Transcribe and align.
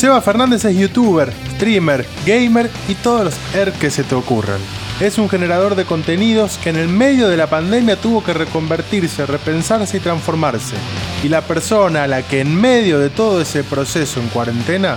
Seba 0.00 0.22
Fernández 0.22 0.64
es 0.64 0.78
youtuber, 0.78 1.30
streamer, 1.56 2.06
gamer 2.24 2.70
y 2.88 2.94
todos 2.94 3.22
los 3.22 3.34
er 3.54 3.70
que 3.70 3.90
se 3.90 4.02
te 4.02 4.14
ocurran. 4.14 4.58
Es 4.98 5.18
un 5.18 5.28
generador 5.28 5.74
de 5.74 5.84
contenidos 5.84 6.56
que 6.56 6.70
en 6.70 6.76
el 6.76 6.88
medio 6.88 7.28
de 7.28 7.36
la 7.36 7.50
pandemia 7.50 8.00
tuvo 8.00 8.24
que 8.24 8.32
reconvertirse, 8.32 9.26
repensarse 9.26 9.98
y 9.98 10.00
transformarse. 10.00 10.74
Y 11.22 11.28
la 11.28 11.42
persona 11.42 12.04
a 12.04 12.06
la 12.06 12.22
que 12.22 12.40
en 12.40 12.58
medio 12.58 12.98
de 12.98 13.10
todo 13.10 13.42
ese 13.42 13.62
proceso 13.62 14.20
en 14.20 14.28
cuarentena, 14.28 14.96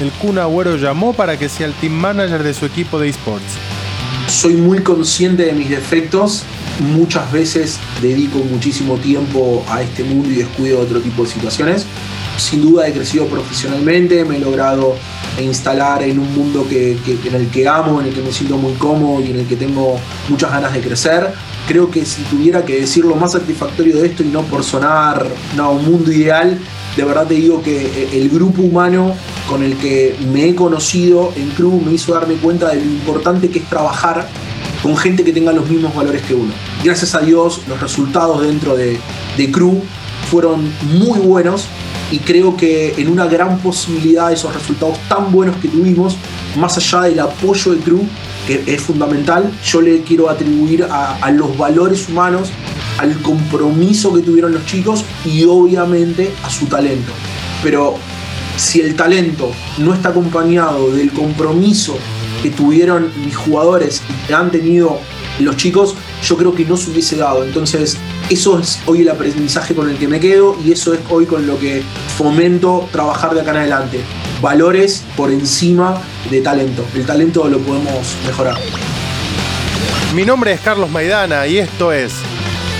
el 0.00 0.12
Kun 0.12 0.38
Agüero 0.38 0.76
llamó 0.76 1.14
para 1.14 1.36
que 1.36 1.48
sea 1.48 1.66
el 1.66 1.72
team 1.72 1.94
manager 1.94 2.44
de 2.44 2.54
su 2.54 2.64
equipo 2.64 3.00
de 3.00 3.08
esports. 3.08 3.54
Soy 4.28 4.54
muy 4.54 4.84
consciente 4.84 5.46
de 5.46 5.52
mis 5.52 5.68
defectos, 5.68 6.44
muchas 6.78 7.32
veces 7.32 7.80
dedico 8.00 8.38
muchísimo 8.38 8.98
tiempo 8.98 9.64
a 9.68 9.82
este 9.82 10.04
mundo 10.04 10.30
y 10.30 10.36
descuido 10.36 10.78
otro 10.78 11.00
tipo 11.00 11.24
de 11.24 11.30
situaciones. 11.30 11.86
Sin 12.36 12.62
duda 12.62 12.88
he 12.88 12.92
crecido 12.92 13.26
profesionalmente, 13.26 14.24
me 14.24 14.36
he 14.36 14.40
logrado 14.40 14.96
instalar 15.40 16.02
en 16.02 16.18
un 16.18 16.32
mundo 16.34 16.66
que, 16.68 16.92
en 17.24 17.34
el 17.34 17.48
que 17.48 17.66
amo, 17.66 18.00
en 18.00 18.08
el 18.08 18.14
que 18.14 18.22
me 18.22 18.32
siento 18.32 18.56
muy 18.56 18.72
cómodo 18.74 19.24
y 19.24 19.30
en 19.30 19.40
el 19.40 19.46
que 19.46 19.56
tengo 19.56 19.98
muchas 20.28 20.50
ganas 20.50 20.72
de 20.72 20.80
crecer. 20.80 21.32
Creo 21.66 21.90
que 21.90 22.04
si 22.04 22.22
tuviera 22.22 22.64
que 22.64 22.80
decir 22.80 23.04
lo 23.04 23.16
más 23.16 23.32
satisfactorio 23.32 23.96
de 23.96 24.08
esto 24.08 24.22
y 24.22 24.26
no 24.26 24.42
por 24.42 24.62
sonar 24.62 25.26
no, 25.56 25.72
un 25.72 25.84
mundo 25.84 26.12
ideal, 26.12 26.58
de 26.96 27.04
verdad 27.04 27.26
te 27.26 27.34
digo 27.34 27.62
que 27.62 27.86
eh, 27.86 28.08
el 28.12 28.28
grupo 28.28 28.62
humano 28.62 29.14
con 29.48 29.62
el 29.62 29.76
que 29.76 30.16
me 30.32 30.48
he 30.48 30.54
conocido 30.54 31.32
en 31.36 31.50
Crew 31.50 31.80
me 31.80 31.92
hizo 31.92 32.14
darme 32.14 32.34
cuenta 32.34 32.68
de 32.68 32.76
lo 32.76 32.84
importante 32.84 33.48
que 33.48 33.60
es 33.60 33.68
trabajar 33.68 34.28
con 34.82 34.96
gente 34.96 35.24
que 35.24 35.32
tenga 35.32 35.52
los 35.52 35.68
mismos 35.68 35.94
valores 35.94 36.22
que 36.22 36.34
uno. 36.34 36.52
Gracias 36.84 37.14
a 37.14 37.20
Dios, 37.20 37.62
los 37.66 37.80
resultados 37.80 38.42
dentro 38.42 38.76
de, 38.76 38.98
de 39.36 39.50
Crew 39.50 39.82
fueron 40.30 40.70
muy 40.98 41.18
buenos 41.20 41.68
y 42.10 42.18
creo 42.18 42.56
que 42.56 42.94
en 42.96 43.08
una 43.08 43.26
gran 43.26 43.58
posibilidad 43.58 44.32
esos 44.32 44.54
resultados 44.54 44.98
tan 45.08 45.32
buenos 45.32 45.56
que 45.56 45.68
tuvimos, 45.68 46.16
más 46.56 46.76
allá 46.76 47.02
del 47.02 47.20
apoyo 47.20 47.72
del 47.72 47.80
crew, 47.80 48.06
que 48.46 48.62
es 48.66 48.82
fundamental, 48.82 49.50
yo 49.64 49.80
le 49.80 50.02
quiero 50.02 50.28
atribuir 50.28 50.86
a, 50.90 51.30
los 51.30 51.56
valores 51.56 52.08
humanos, 52.08 52.50
al 52.98 53.20
compromiso 53.22 54.12
que 54.14 54.20
tuvieron 54.20 54.52
los 54.52 54.64
chicos 54.66 55.04
y 55.24 55.44
obviamente 55.44 56.32
a 56.42 56.50
su 56.50 56.66
talento. 56.66 57.12
Pero 57.62 57.96
si 58.56 58.80
el 58.80 58.94
talento 58.94 59.50
no 59.78 59.94
está 59.94 60.10
acompañado 60.10 60.90
del 60.90 61.10
compromiso 61.10 61.96
que 62.42 62.50
tuvieron 62.50 63.10
mis 63.24 63.34
jugadores 63.34 64.02
y 64.08 64.26
que 64.26 64.34
han 64.34 64.50
tenido 64.50 65.00
los 65.40 65.56
chicos, 65.56 65.94
yo 66.22 66.36
creo 66.36 66.54
que 66.54 66.64
no 66.64 66.76
se 66.76 66.90
hubiese 66.90 67.16
dado. 67.16 67.42
Entonces, 67.44 67.96
eso 68.30 68.58
es 68.58 68.80
hoy 68.86 69.02
el 69.02 69.08
aprendizaje 69.10 69.74
con 69.74 69.90
el 69.90 69.98
que 69.98 70.08
me 70.08 70.20
quedo 70.20 70.56
y 70.64 70.72
eso 70.72 70.94
es 70.94 71.00
hoy 71.10 71.26
con 71.26 71.46
lo 71.46 71.58
que 71.58 71.82
fomento 72.16 72.88
trabajar 72.90 73.34
de 73.34 73.42
acá 73.42 73.50
en 73.50 73.56
adelante. 73.58 74.00
Valores 74.40 75.04
por 75.16 75.30
encima 75.30 76.00
de 76.30 76.40
talento. 76.40 76.84
El 76.94 77.06
talento 77.06 77.48
lo 77.48 77.58
podemos 77.58 78.16
mejorar. 78.26 78.56
Mi 80.14 80.24
nombre 80.24 80.52
es 80.52 80.60
Carlos 80.60 80.90
Maidana 80.90 81.46
y 81.46 81.58
esto 81.58 81.92
es 81.92 82.14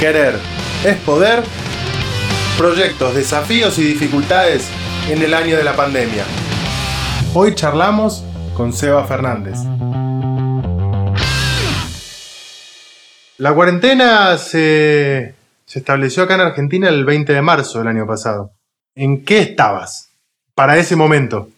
Querer 0.01 0.39
es 0.85 0.97
Poder. 0.99 1.43
Proyectos, 2.59 3.15
desafíos 3.15 3.79
y 3.79 3.83
dificultades 3.85 4.69
en 5.09 5.23
el 5.23 5.35
año 5.35 5.57
de 5.57 5.65
la 5.65 5.75
pandemia. 5.75 6.25
Hoy 7.33 7.55
charlamos 7.55 8.23
con 8.55 8.73
Seba 8.73 9.05
Fernández. 9.05 9.59
La 13.39 13.53
cuarentena 13.53 14.39
se, 14.39 15.35
estableció 15.79 16.23
acá 16.23 16.35
en 16.35 16.41
Argentina 16.41 16.89
el 16.89 17.05
20 17.05 17.33
de 17.33 17.43
marzo 17.43 17.79
del 17.79 17.89
año 17.89 18.07
pasado. 18.07 18.53
¿En 18.95 19.25
qué 19.25 19.41
estabas 19.41 20.11
para 20.55 20.79
ese 20.79 20.97
momento? 20.97 21.49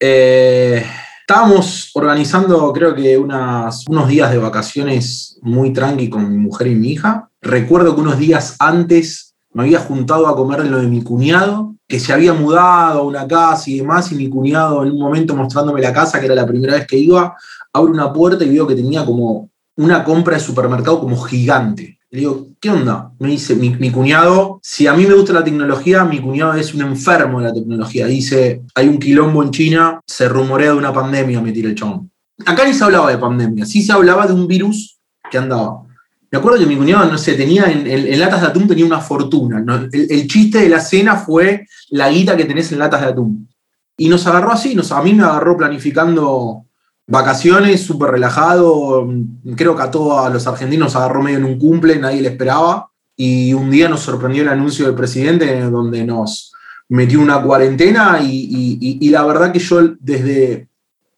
Eh, 0.00 0.84
estábamos 1.20 1.90
organizando, 1.94 2.72
creo 2.72 2.94
que 2.94 3.16
unos 3.16 4.08
días 4.08 4.30
de 4.30 4.38
vacaciones 4.38 5.38
muy 5.42 5.72
tranqui 5.72 6.10
con 6.10 6.30
mi 6.30 6.36
mujer 6.36 6.66
y 6.68 6.74
mi 6.74 6.92
hija. 6.92 7.30
Recuerdo 7.40 7.94
que 7.94 8.00
unos 8.00 8.18
días 8.18 8.56
antes 8.58 9.34
me 9.52 9.62
había 9.62 9.80
juntado 9.80 10.26
a 10.26 10.36
comer 10.36 10.66
lo 10.66 10.78
de 10.78 10.86
mi 10.86 11.02
cuñado, 11.02 11.74
que 11.88 12.00
se 12.00 12.12
había 12.12 12.32
mudado 12.34 13.00
a 13.00 13.04
una 13.04 13.26
casa 13.26 13.70
y 13.70 13.78
demás, 13.78 14.12
y 14.12 14.16
mi 14.16 14.28
cuñado 14.28 14.82
en 14.82 14.90
un 14.90 14.98
momento 14.98 15.34
mostrándome 15.34 15.80
la 15.80 15.92
casa, 15.92 16.20
que 16.20 16.26
era 16.26 16.34
la 16.34 16.46
primera 16.46 16.74
vez 16.74 16.86
que 16.86 16.98
iba, 16.98 17.34
abre 17.72 17.92
una 17.92 18.12
puerta 18.12 18.44
y 18.44 18.50
veo 18.50 18.66
que 18.66 18.74
tenía 18.74 19.04
como 19.04 19.50
una 19.76 20.04
compra 20.04 20.34
de 20.34 20.40
supermercado 20.40 21.00
como 21.00 21.16
gigante. 21.16 21.95
Le 22.10 22.20
digo, 22.20 22.46
¿qué 22.60 22.70
onda? 22.70 23.12
Me 23.18 23.28
dice 23.28 23.56
mi, 23.56 23.90
cuñado, 23.90 24.60
si 24.62 24.86
a 24.86 24.94
mí 24.94 25.06
me 25.06 25.14
gusta 25.14 25.32
la 25.32 25.42
tecnología, 25.42 26.04
mi 26.04 26.20
cuñado 26.20 26.54
es 26.54 26.72
un 26.72 26.82
enfermo 26.82 27.40
de 27.40 27.48
la 27.48 27.52
tecnología. 27.52 28.06
Dice, 28.06 28.62
hay 28.74 28.88
un 28.88 28.98
quilombo 28.98 29.42
en 29.42 29.50
China, 29.50 30.00
se 30.06 30.28
rumorea 30.28 30.70
de 30.70 30.78
una 30.78 30.92
pandemia, 30.92 31.40
me 31.40 31.52
tira 31.52 31.68
el 31.68 31.74
chabón. 31.74 32.10
Acá 32.44 32.64
ni 32.64 32.74
se 32.74 32.84
hablaba 32.84 33.10
de 33.10 33.18
pandemia, 33.18 33.66
sí 33.66 33.82
se 33.82 33.92
hablaba 33.92 34.26
de 34.26 34.34
un 34.34 34.46
virus 34.46 34.98
que 35.30 35.38
andaba. 35.38 35.82
Me 36.30 36.38
acuerdo 36.38 36.58
que 36.58 36.66
mi 36.66 36.76
cuñado, 36.76 37.10
no 37.10 37.18
sé, 37.18 37.34
tenía 37.34 37.64
en, 37.64 38.20
latas 38.20 38.42
de 38.42 38.46
atún 38.48 38.68
tenía 38.68 38.84
una 38.84 39.00
fortuna. 39.00 39.64
El, 39.90 40.28
chiste 40.28 40.58
de 40.58 40.68
la 40.68 40.80
cena 40.80 41.16
fue 41.16 41.66
la 41.90 42.10
guita 42.10 42.36
que 42.36 42.44
tenés 42.44 42.70
en 42.72 42.78
latas 42.78 43.00
de 43.00 43.06
atún. 43.08 43.48
Y 43.96 44.08
nos 44.08 44.26
agarró 44.26 44.52
así, 44.52 44.74
nos, 44.74 44.92
a 44.92 45.02
mí 45.02 45.14
me 45.14 45.24
agarró 45.24 45.56
planificando 45.56 46.65
Vacaciones, 47.08 47.82
súper 47.82 48.10
relajado. 48.10 49.08
Creo 49.56 49.76
que 49.76 49.82
a 49.82 49.90
todos 49.90 50.32
los 50.32 50.46
argentinos 50.46 50.96
agarró 50.96 51.22
medio 51.22 51.38
en 51.38 51.44
un 51.44 51.58
cumple, 51.58 51.98
nadie 51.98 52.20
le 52.20 52.28
esperaba. 52.28 52.90
Y 53.16 53.54
un 53.54 53.70
día 53.70 53.88
nos 53.88 54.00
sorprendió 54.00 54.42
el 54.42 54.48
anuncio 54.48 54.86
del 54.86 54.94
presidente 54.94 55.60
donde 55.70 56.04
nos 56.04 56.52
metió 56.88 57.20
una 57.20 57.42
cuarentena 57.42 58.18
y, 58.22 59.08
la 59.08 59.24
verdad 59.24 59.52
que 59.52 59.58
yo 59.58 59.80
desde 60.00 60.68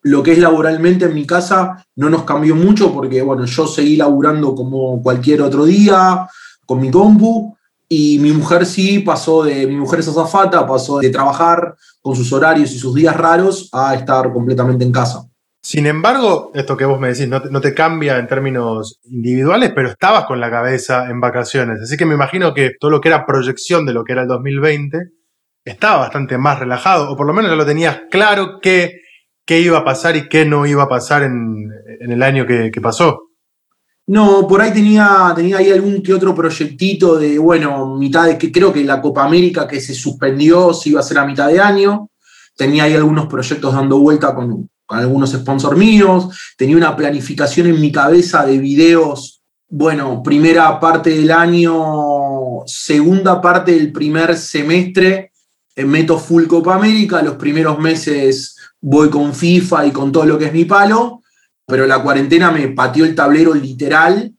lo 0.03 0.23
que 0.23 0.33
es 0.33 0.39
laboralmente 0.39 1.07
en 1.07 1.15
mi 1.15 1.27
casa 1.27 1.85
no 1.97 2.09
nos 2.09 2.23
cambió 2.23 2.55
mucho 2.55 2.93
porque, 2.93 3.21
bueno, 3.23 3.45
yo 3.45 3.67
seguí 3.67 3.97
laburando 3.97 4.55
como 4.55 5.03
cualquier 5.03 5.43
otro 5.43 5.65
día 5.65 6.29
con 6.65 6.81
mi 6.81 6.91
compu 6.91 7.57
y 7.89 8.19
mi 8.19 8.33
mujer 8.33 8.65
sí 8.65 9.01
pasó 9.01 9.43
de, 9.43 9.67
mi 9.67 9.77
mujer 9.77 10.01
es 10.01 10.09
azafata, 10.09 10.67
pasó 10.67 10.99
de 10.99 11.11
trabajar 11.11 11.75
con 12.01 12.15
sus 12.15 12.33
horarios 12.33 12.71
y 12.73 12.79
sus 12.79 12.95
días 12.95 13.17
raros 13.17 13.69
a 13.73 13.95
estar 13.95 14.33
completamente 14.33 14.85
en 14.85 14.93
casa. 14.93 15.27
Sin 15.69 15.85
embargo, 15.85 16.51
esto 16.55 16.79
que 16.79 16.87
vos 16.87 16.99
me 16.99 17.09
decís 17.09 17.29
no 17.29 17.61
te, 17.61 17.75
cambia 17.75 18.17
en 18.17 18.27
términos 18.27 19.01
individuales, 19.05 19.71
pero 19.75 19.91
estabas 19.91 20.25
con 20.25 20.41
la 20.41 20.51
cabeza 20.51 21.11
en 21.11 21.21
vacaciones. 21.21 21.83
Así 21.83 21.99
que 21.99 22.07
me 22.07 22.15
imagino 22.15 22.55
que 22.55 22.71
todo 22.81 22.91
lo 22.91 23.03
que 23.03 23.09
era 23.09 23.27
proyección 23.27 23.85
de 23.85 23.93
lo 23.93 24.03
que 24.03 24.13
era 24.13 24.23
el 24.23 24.29
2020 24.29 24.97
estaba 25.67 25.99
bastante 25.99 26.39
más 26.39 26.59
relajado, 26.59 27.11
o 27.11 27.19
por 27.19 27.27
lo 27.27 27.35
menos 27.35 27.51
ya 27.51 27.57
lo 27.57 27.67
tenías 27.67 28.01
claro 28.11 28.61
qué, 28.63 29.03
iba 29.47 29.77
a 29.77 29.85
pasar 29.85 30.17
y 30.17 30.27
qué 30.31 30.47
no 30.47 30.65
iba 30.65 30.85
a 30.85 30.89
pasar 30.89 31.23
en, 31.23 31.71
el 32.01 32.23
año 32.23 32.47
que, 32.47 32.73
pasó. 32.81 33.25
No, 34.07 34.49
por 34.49 34.63
ahí 34.63 34.73
tenía, 34.73 35.35
tenía 35.37 35.59
ahí 35.59 35.71
algún 35.71 36.03
que 36.03 36.15
otro 36.15 36.35
proyectito 36.35 37.19
de, 37.19 37.39
bueno, 37.39 37.95
mitad 37.95 38.25
de 38.25 38.39
que 38.39 38.51
creo 38.51 38.73
que 38.73 38.83
la 38.85 39.03
Copa 39.03 39.23
América 39.23 39.69
que 39.69 39.83
se 39.83 39.95
suspendió 39.95 40.73
se 40.73 40.89
iba 40.89 41.01
a 41.01 41.03
hacer 41.03 41.19
a 41.19 41.27
mitad 41.27 41.49
de 41.49 41.61
año. 41.61 42.09
Tenía 42.57 42.85
ahí 42.85 42.95
algunos 42.95 43.27
proyectos 43.27 43.75
dando 43.75 43.99
vuelta 43.99 44.35
con, 44.35 44.71
con 44.89 44.99
algunos 44.99 45.33
sponsors 45.33 45.77
míos, 45.77 46.35
tenía 46.57 46.79
una 46.79 46.97
planificación 46.97 47.67
en 47.67 47.79
mi 47.79 47.93
cabeza 47.93 48.47
de 48.47 48.59
videos, 48.59 49.43
bueno, 49.69 50.23
primera 50.23 50.81
parte 50.81 51.11
del 51.11 51.31
año, 51.31 52.63
segunda 52.65 53.39
parte 53.39 53.73
del 53.73 53.93
primer 53.93 54.35
semestre, 54.35 55.33
eh, 55.77 55.85
meto 55.85 56.19
full 56.19 56.47
Copa 56.47 56.75
América, 56.75 57.21
los 57.21 57.35
primeros 57.35 57.79
meses 57.79 58.57
voy 58.81 59.11
con 59.11 59.35
FIFA 59.35 59.87
y 59.87 59.91
con 59.91 60.11
todo 60.11 60.25
lo 60.25 60.39
que 60.39 60.47
es 60.47 60.55
mi 60.55 60.65
palo, 60.65 61.21
pero 61.67 61.87
la 61.87 62.03
cuarentena 62.03 62.51
me 62.51 62.69
pateó 62.69 63.05
el 63.05 63.15
tablero 63.15 63.53
literal 63.53 64.33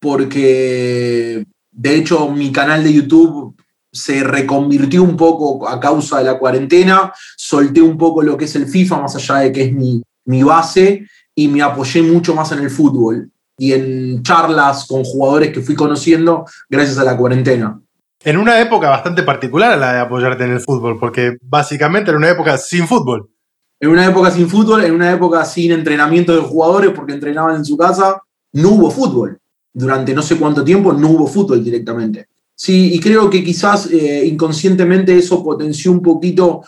porque 0.00 1.46
de 1.70 1.94
hecho 1.94 2.28
mi 2.32 2.50
canal 2.50 2.82
de 2.82 2.94
YouTube 2.94 3.54
se 3.94 4.24
reconvirtió 4.24 5.02
un 5.02 5.16
poco 5.16 5.68
a 5.68 5.78
causa 5.78 6.18
de 6.18 6.24
la 6.24 6.38
cuarentena, 6.38 7.12
solté 7.36 7.80
un 7.80 7.96
poco 7.96 8.22
lo 8.22 8.36
que 8.36 8.44
es 8.44 8.56
el 8.56 8.66
FIFA, 8.66 9.02
más 9.02 9.14
allá 9.14 9.36
de 9.36 9.52
que 9.52 9.62
es 9.62 9.72
mi, 9.72 10.02
mi 10.26 10.42
base, 10.42 11.06
y 11.34 11.48
me 11.48 11.62
apoyé 11.62 12.02
mucho 12.02 12.34
más 12.34 12.50
en 12.52 12.58
el 12.58 12.70
fútbol 12.70 13.30
y 13.56 13.72
en 13.72 14.22
charlas 14.22 14.86
con 14.86 15.04
jugadores 15.04 15.52
que 15.52 15.60
fui 15.60 15.76
conociendo 15.76 16.44
gracias 16.68 16.98
a 16.98 17.04
la 17.04 17.16
cuarentena. 17.16 17.80
En 18.24 18.36
una 18.36 18.60
época 18.60 18.88
bastante 18.88 19.22
particular 19.22 19.78
la 19.78 19.92
de 19.92 20.00
apoyarte 20.00 20.44
en 20.44 20.52
el 20.52 20.60
fútbol, 20.60 20.98
porque 20.98 21.36
básicamente 21.42 22.10
era 22.10 22.18
una 22.18 22.30
época 22.30 22.58
sin 22.58 22.88
fútbol. 22.88 23.28
En 23.78 23.90
una 23.90 24.06
época 24.06 24.30
sin 24.30 24.48
fútbol, 24.48 24.84
en 24.84 24.94
una 24.94 25.12
época 25.12 25.44
sin 25.44 25.72
entrenamiento 25.72 26.34
de 26.34 26.40
jugadores 26.40 26.90
porque 26.90 27.12
entrenaban 27.12 27.56
en 27.56 27.64
su 27.64 27.76
casa, 27.76 28.20
no 28.52 28.70
hubo 28.70 28.90
fútbol. 28.90 29.38
Durante 29.72 30.14
no 30.14 30.22
sé 30.22 30.36
cuánto 30.36 30.64
tiempo 30.64 30.92
no 30.92 31.10
hubo 31.10 31.26
fútbol 31.26 31.62
directamente. 31.62 32.28
Sí, 32.56 32.94
y 32.94 33.00
creo 33.00 33.28
que 33.30 33.42
quizás 33.42 33.90
eh, 33.90 34.24
inconscientemente 34.26 35.16
eso 35.16 35.42
potenció 35.42 35.90
un 35.90 36.02
poquito 36.02 36.62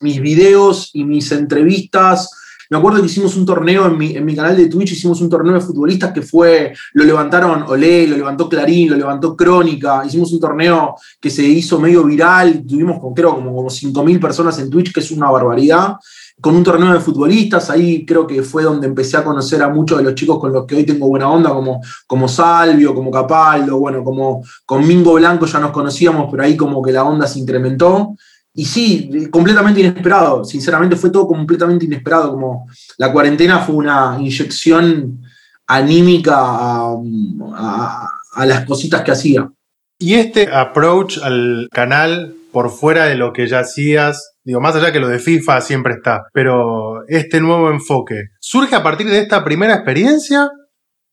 mis 0.00 0.20
videos 0.20 0.90
y 0.92 1.04
mis 1.04 1.32
entrevistas, 1.32 2.30
Me 2.72 2.78
acuerdo 2.78 3.00
que 3.00 3.06
hicimos 3.06 3.36
un 3.36 3.44
torneo 3.44 3.84
en 3.84 3.98
mi, 3.98 4.16
en 4.16 4.24
mi 4.24 4.34
canal 4.34 4.56
de 4.56 4.66
Twitch, 4.66 4.92
hicimos 4.92 5.20
un 5.20 5.28
torneo 5.28 5.52
de 5.52 5.60
futbolistas 5.60 6.10
que 6.10 6.22
fue, 6.22 6.72
lo 6.94 7.04
levantaron 7.04 7.64
Olé, 7.64 8.06
lo 8.06 8.16
levantó 8.16 8.48
Clarín, 8.48 8.88
lo 8.88 8.96
levantó 8.96 9.36
Crónica, 9.36 10.02
hicimos 10.06 10.32
un 10.32 10.40
torneo 10.40 10.94
que 11.20 11.28
se 11.28 11.42
hizo 11.42 11.78
medio 11.78 12.02
viral, 12.02 12.64
tuvimos 12.66 12.98
creo 13.14 13.34
como, 13.34 13.54
como 13.54 13.68
5.000 13.68 14.18
personas 14.18 14.58
en 14.58 14.70
Twitch, 14.70 14.90
que 14.90 15.00
es 15.00 15.10
una 15.10 15.30
barbaridad 15.30 15.96
con 16.40 16.56
un 16.56 16.64
torneo 16.64 16.94
de 16.94 17.00
futbolistas, 17.00 17.68
ahí 17.68 18.06
creo 18.06 18.26
que 18.26 18.42
fue 18.42 18.62
donde 18.62 18.86
empecé 18.86 19.18
a 19.18 19.22
conocer 19.22 19.62
a 19.62 19.68
muchos 19.68 19.98
de 19.98 20.04
los 20.04 20.14
chicos 20.14 20.38
con 20.38 20.50
los 20.50 20.64
que 20.64 20.76
hoy 20.76 20.84
tengo 20.84 21.08
buena 21.08 21.28
onda, 21.28 21.50
como, 21.50 21.82
como 22.06 22.26
Salvio, 22.26 22.94
como 22.94 23.10
Capaldo, 23.10 23.78
bueno, 23.78 24.02
como 24.02 24.42
con 24.64 24.86
Mingo 24.86 25.12
Blanco 25.12 25.44
ya 25.44 25.60
nos 25.60 25.72
conocíamos, 25.72 26.28
pero 26.30 26.42
ahí 26.42 26.56
como 26.56 26.82
que 26.82 26.90
la 26.90 27.04
onda 27.04 27.26
se 27.26 27.38
incrementó. 27.38 28.16
Y 28.54 28.64
sí, 28.66 29.28
completamente 29.30 29.80
inesperado, 29.80 30.44
sinceramente 30.44 30.96
fue 30.96 31.10
todo 31.10 31.26
completamente 31.26 31.86
inesperado, 31.86 32.32
como 32.32 32.66
la 32.98 33.10
cuarentena 33.10 33.60
fue 33.60 33.76
una 33.76 34.16
inyección 34.18 35.22
anímica 35.66 36.34
a, 36.36 38.08
las 38.44 38.64
cositas 38.66 39.02
que 39.02 39.12
hacía. 39.12 39.50
Y 39.98 40.14
este 40.14 40.52
approach 40.52 41.18
al 41.22 41.68
canal 41.72 42.34
por 42.52 42.70
fuera 42.70 43.06
de 43.06 43.16
lo 43.16 43.32
que 43.32 43.46
ya 43.46 43.60
hacías, 43.60 44.32
Digo, 44.44 44.60
más 44.60 44.74
allá 44.74 44.90
que 44.90 44.98
lo 44.98 45.08
de 45.08 45.20
FIFA 45.20 45.60
siempre 45.60 45.94
está, 45.94 46.24
pero 46.32 47.06
este 47.06 47.40
nuevo 47.40 47.70
enfoque, 47.70 48.30
¿surge 48.40 48.74
a 48.74 48.82
partir 48.82 49.08
de 49.08 49.20
esta 49.20 49.44
primera 49.44 49.74
experiencia 49.74 50.50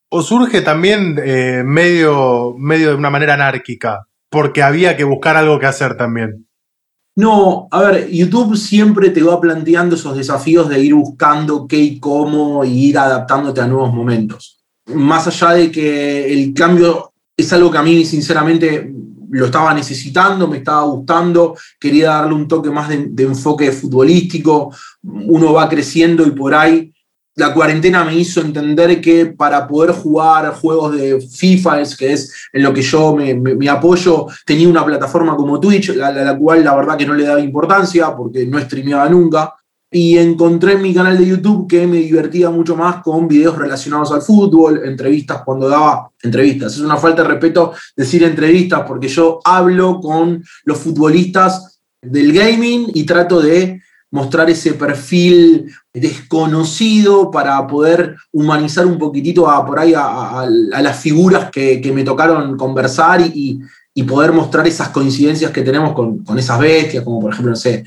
o 0.10 0.24
surge 0.24 0.62
también 0.62 1.20
eh, 1.24 1.62
medio, 1.64 2.56
medio 2.58 2.90
de 2.90 2.96
una 2.96 3.12
manera 3.12 3.36
anárquica? 3.36 4.08
Porque 4.32 4.64
había 4.64 4.98
que 4.98 5.04
buscar 5.04 5.38
algo 5.38 5.60
que 5.60 5.68
hacer 5.68 5.96
también. 5.96 6.49
No, 7.20 7.68
a 7.70 7.82
ver, 7.82 8.10
YouTube 8.10 8.56
siempre 8.56 9.10
te 9.10 9.22
va 9.22 9.42
planteando 9.42 9.96
esos 9.96 10.16
desafíos 10.16 10.70
de 10.70 10.80
ir 10.80 10.94
buscando 10.94 11.68
qué 11.68 11.78
y 11.78 12.00
cómo 12.00 12.64
y 12.64 12.86
ir 12.86 12.98
adaptándote 12.98 13.60
a 13.60 13.68
nuevos 13.68 13.94
momentos. 13.94 14.64
Más 14.86 15.28
allá 15.28 15.52
de 15.52 15.70
que 15.70 16.32
el 16.32 16.54
cambio 16.54 17.12
es 17.36 17.52
algo 17.52 17.70
que 17.72 17.78
a 17.78 17.84
mí 17.84 18.06
sinceramente 18.06 18.94
lo 19.32 19.48
estaba 19.48 19.74
necesitando, 19.74 20.48
me 20.48 20.60
estaba 20.60 20.84
gustando, 20.84 21.58
quería 21.78 22.12
darle 22.12 22.36
un 22.36 22.48
toque 22.48 22.70
más 22.70 22.88
de, 22.88 23.24
enfoque 23.24 23.74
futbolístico, 23.74 24.74
uno 25.04 25.52
va 25.52 25.68
creciendo 25.68 26.26
y 26.26 26.32
por 26.32 26.56
ahí 26.56 26.94
la 27.40 27.54
cuarentena 27.54 28.04
me 28.04 28.16
hizo 28.16 28.42
entender 28.42 29.00
que 29.02 29.28
para 29.28 29.68
poder 29.68 29.92
jugar 29.92 30.54
juegos 30.54 30.96
de 30.96 31.22
FIFA, 31.22 31.84
que 31.98 32.14
es 32.14 32.50
en 32.52 32.64
lo 32.64 32.74
que 32.74 32.82
yo 32.82 33.16
me, 33.16 33.70
apoyo, 33.70 34.28
tenía 34.46 34.68
una 34.68 34.86
plataforma 34.86 35.36
como 35.36 35.60
Twitch, 35.60 35.92
a 35.92 35.94
la, 35.94 36.12
la, 36.12 36.38
cual 36.38 36.64
la 36.64 36.76
verdad 36.76 36.98
que 36.98 37.06
no 37.06 37.14
le 37.14 37.24
daba 37.24 37.40
importancia 37.40 38.16
porque 38.16 38.46
no 38.46 38.60
streameaba 38.60 39.08
nunca 39.10 39.54
y 39.92 40.18
encontré 40.18 40.74
en 40.74 40.82
mi 40.82 40.94
canal 40.94 41.18
de 41.18 41.26
YouTube 41.26 41.68
que 41.68 41.88
me 41.88 41.98
divertía 41.98 42.50
mucho 42.50 42.76
más 42.76 43.02
con 43.02 43.28
videos 43.28 43.58
relacionados 43.58 44.12
al 44.12 44.22
fútbol, 44.22 44.82
entrevistas 44.84 45.42
cuando 45.44 45.68
daba 45.68 46.12
entrevistas. 46.22 46.74
Es 46.74 46.82
una 46.82 46.98
falta 46.98 47.24
de 47.24 47.30
respeto 47.30 47.74
decir 47.96 48.24
entrevistas 48.24 48.84
porque 48.88 49.08
yo 49.08 49.40
hablo 49.44 50.00
con 50.00 50.44
los 50.66 50.78
futbolistas 50.78 51.80
del 52.02 52.32
gaming 52.32 52.92
y 52.94 53.04
trato 53.04 53.42
de 53.42 53.82
mostrar 54.12 54.50
ese 54.50 54.74
perfil 54.74 55.72
desconocido 55.94 57.30
para 57.30 57.66
poder 57.68 58.16
humanizar 58.32 58.86
un 58.86 58.98
poquitito 58.98 59.50
a, 59.50 59.66
por 59.66 59.80
ahí 59.80 59.94
a, 59.96 60.46
las 60.48 61.00
figuras 61.00 61.50
que, 61.52 61.92
me 61.94 62.04
tocaron 62.04 62.58
conversar 62.58 63.22
y, 63.22 63.62
poder 64.08 64.32
mostrar 64.32 64.66
esas 64.66 64.90
coincidencias 64.90 65.52
que 65.52 65.62
tenemos 65.62 65.92
con, 65.92 66.24
con, 66.24 66.40
esas 66.40 66.58
bestias, 66.58 67.04
como 67.04 67.20
por 67.20 67.34
ejemplo, 67.34 67.52
no 67.52 67.58
sé, 67.58 67.84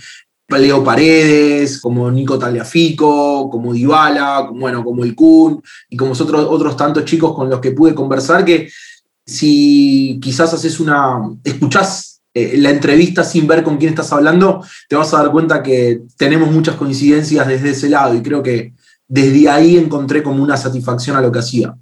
Leo 0.59 0.85
Paredes, 0.85 1.81
como 1.81 2.11
Nico 2.11 2.39
Taliafico, 2.39 3.49
como 3.51 3.73
Dybala, 3.73 4.51
bueno, 4.53 4.85
como 4.85 5.05
el 5.05 5.15
Kun 5.15 5.63
y 5.89 5.97
como 5.97 6.13
otros, 6.13 6.47
otros 6.49 6.77
tantos 6.77 7.05
chicos 7.05 7.35
con 7.35 7.49
los 7.49 7.61
que 7.61 7.73
pude 7.73 7.95
conversar 7.95 8.45
que 8.45 8.69
si 9.25 10.19
quizás 10.23 10.53
haces 10.53 10.81
una, 10.81 11.19
escuchás 11.45 12.12
eh, 12.34 12.56
la 12.56 12.70
entrevista 12.70 13.25
sin 13.25 13.46
ver 13.46 13.62
con 13.62 13.76
quién 13.76 13.90
estás 13.90 14.12
hablando, 14.12 14.64
te 14.88 14.96
vas 14.96 15.12
a 15.12 15.19
dar 15.23 15.31
cuenta 15.31 15.62
que 15.62 16.00
tenemos 16.17 16.50
muchas 16.50 16.76
coincidencias 16.76 17.46
desde 17.46 17.70
ese 17.70 17.90
lado 17.90 18.14
y 18.14 18.23
creo 18.23 18.43
que 18.43 18.73
desde 19.06 19.50
ahí 19.50 19.76
encontré 19.76 20.23
como 20.23 20.43
una 20.43 20.56
satisfacción 20.56 21.17
a 21.17 21.20
lo 21.20 21.31
que 21.31 21.40
hacía. 21.40 21.75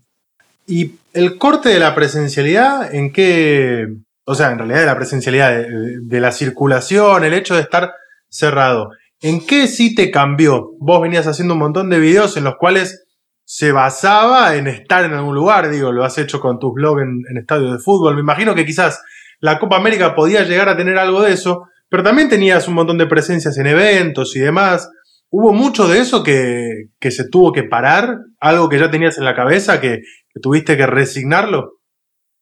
¿Y 0.67 0.93
el 1.13 1.39
corte 1.39 1.69
de 1.69 1.79
la 1.79 1.95
presencialidad 1.95 2.93
en 2.95 3.13
qué, 3.13 3.89
o 4.25 4.35
sea, 4.35 4.51
en 4.51 4.59
realidad 4.59 4.81
de 4.81 4.87
la 4.87 4.97
presencialidad, 4.97 5.65
de 6.03 6.21
la 6.21 6.33
circulación, 6.33 7.25
el 7.25 7.35
hecho 7.35 7.55
de 7.55 7.63
estar 7.63 7.93
cerrado. 8.29 8.91
¿En 9.21 9.45
qué 9.47 9.67
sí 9.67 9.95
te 9.95 10.11
cambió? 10.11 10.73
Vos 10.79 11.03
venías 11.03 11.27
haciendo 11.27 11.55
un 11.55 11.61
montón 11.61 11.91
de 11.91 11.99
videos 11.99 12.37
en 12.37 12.45
los 12.45 12.57
cuales 12.57 13.05
se 13.45 13.73
basaba 13.73 14.55
en 14.57 14.69
estar 14.69 15.05
en 15.05 15.13
algún 15.13 15.35
lugar, 15.35 15.71
digo, 15.71 15.93
lo 15.93 16.05
has 16.05 16.17
hecho 16.19 16.41
con 16.41 16.59
tus 16.59 16.73
blogs 16.73 17.03
en, 17.03 17.23
en 17.29 17.37
estadios 17.37 17.73
de 17.73 17.79
fútbol. 17.79 18.15
Me 18.15 18.21
imagino 18.21 18.55
que 18.55 18.65
quizás 18.65 19.01
la 19.41 19.59
Copa 19.59 19.77
América 19.77 20.15
podía 20.15 20.45
llegar 20.45 20.69
a 20.69 20.77
tener 20.77 20.99
algo 20.99 21.23
de 21.23 21.33
eso, 21.33 21.65
pero 21.89 22.03
también 22.03 22.29
tenías 22.29 22.69
un 22.69 22.75
montón 22.75 22.99
de 22.99 23.07
presencias 23.07 23.57
en 23.59 23.67
eventos 23.67 24.37
y 24.37 24.41
demás. 24.41 24.89
¿Hubo 25.31 25.53
mucho 25.53 25.89
de 25.89 25.99
eso 25.99 26.23
que, 26.23 26.89
se 27.01 27.29
tuvo 27.29 27.53
que 27.53 27.65
parar? 27.65 28.19
¿Algo 28.39 28.69
que 28.69 28.79
ya 28.79 28.91
tenías 28.91 29.19
en 29.19 29.25
la 29.25 29.35
cabeza 29.35 29.81
que 29.81 30.01
tuviste 30.41 30.77
que 30.77 30.87
resignarlo? 30.87 31.80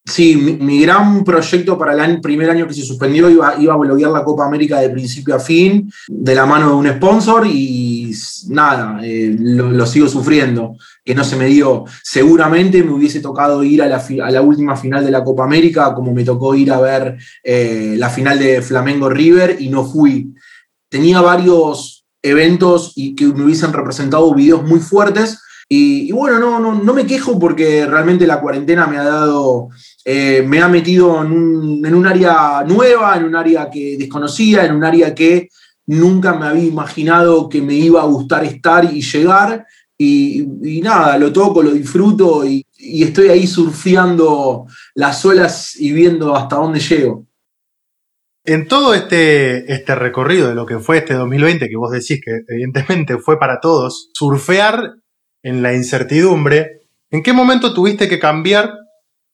Sí, 0.09 0.37
mi, 0.37 0.81
gran 0.81 1.23
proyecto 1.23 1.77
para 1.77 2.05
el 2.05 2.21
primer 2.21 2.49
año 2.49 2.67
que 2.67 2.73
se 2.73 2.83
suspendió 2.83 3.29
iba, 3.29 3.51
a 3.51 3.77
bloguear 3.77 4.11
la 4.11 4.25
Copa 4.25 4.47
América 4.47 4.81
de 4.81 4.89
principio 4.89 5.35
a 5.35 5.39
fin, 5.39 5.93
de 6.09 6.35
la 6.35 6.47
mano 6.47 6.71
de 6.71 6.75
un 6.77 6.89
sponsor 6.97 7.47
y 7.47 8.11
nada, 8.49 9.01
eh, 9.03 9.37
lo, 9.39 9.87
sigo 9.87 10.09
sufriendo, 10.09 10.77
que 11.05 11.15
no 11.15 11.25
se 11.25 11.37
me 11.37 11.47
dio. 11.47 11.85
Seguramente 12.03 12.83
me 12.83 12.93
hubiese 12.93 13.21
tocado 13.21 13.63
ir 13.63 13.83
a 13.83 13.87
la, 13.87 14.03
a 14.25 14.31
la 14.31 14.41
última 14.41 14.77
final 14.77 15.05
de 15.05 15.11
la 15.11 15.23
Copa 15.23 15.45
América, 15.45 15.93
como 15.95 16.15
me 16.15 16.25
tocó 16.25 16.55
ir 16.55 16.73
a 16.73 16.81
ver 16.81 17.19
eh, 17.45 17.97
la 17.99 18.09
final 18.09 18.39
de 18.39 18.63
Flamengo 18.63 19.11
River 19.11 19.57
y 19.61 19.69
no 19.69 19.85
fui. 19.85 20.33
Tenía 20.89 21.21
varios 21.21 22.07
eventos 22.23 22.93
y 22.97 23.15
que 23.15 23.27
me 23.27 23.45
hubiesen 23.45 23.75
representado 23.75 24.35
videos 24.35 24.63
muy 24.65 24.81
fuertes. 24.81 25.39
Y, 25.71 26.11
bueno, 26.13 26.39
no, 26.39 26.59
no, 26.59 26.75
no 26.75 26.95
me 26.95 27.07
quejo 27.07 27.39
porque 27.39 27.85
realmente 27.85 28.27
la 28.27 28.41
cuarentena 28.41 28.87
me 28.87 28.97
ha 28.97 29.05
dado 29.05 29.69
eh, 30.11 30.43
me 30.43 30.63
ha 30.63 30.69
metido 30.69 31.23
en 31.23 31.95
un, 31.95 32.07
área 32.07 32.65
nueva, 32.67 33.15
en 33.19 33.25
un 33.25 33.37
área 33.37 33.69
que 33.69 33.99
desconocía, 33.99 34.65
en 34.65 34.75
un 34.75 34.83
área 34.83 35.15
que 35.15 35.51
nunca 35.85 36.33
me 36.33 36.47
había 36.47 36.65
imaginado 36.65 37.47
que 37.47 37.61
me 37.61 37.75
iba 37.75 38.01
a 38.01 38.07
gustar 38.07 38.43
estar 38.43 38.91
y 38.91 39.03
llegar. 39.03 39.67
Y, 39.99 40.81
nada, 40.83 41.19
lo 41.19 41.31
toco, 41.31 41.63
lo 41.63 41.73
disfruto 41.73 42.43
y, 42.47 42.65
estoy 42.79 43.29
ahí 43.29 43.47
surfeando 43.47 44.65
las 44.95 45.27
olas 45.27 45.77
y 45.79 45.93
viendo 45.93 46.35
hasta 46.35 46.57
dónde 46.57 46.81
llego. 46.81 47.27
En 48.47 48.67
todo 48.67 48.95
este, 48.95 49.71
este 49.71 49.95
recorrido 49.95 50.49
de 50.49 50.55
lo 50.55 50.65
que 50.65 50.79
fue 50.79 50.97
este 50.97 51.13
2020, 51.13 51.69
que 51.69 51.77
vos 51.77 51.91
decís 51.91 52.19
que 52.25 52.45
evidentemente 52.49 53.19
fue 53.19 53.39
para 53.39 53.61
todos, 53.61 54.09
surfear 54.15 54.95
en 55.49 55.63
la 55.63 55.75
incertidumbre, 55.75 56.83
¿en 57.11 57.23
qué 57.23 57.33
momento 57.33 57.73
tuviste 57.73 58.09
que 58.09 58.19
cambiar 58.19 58.75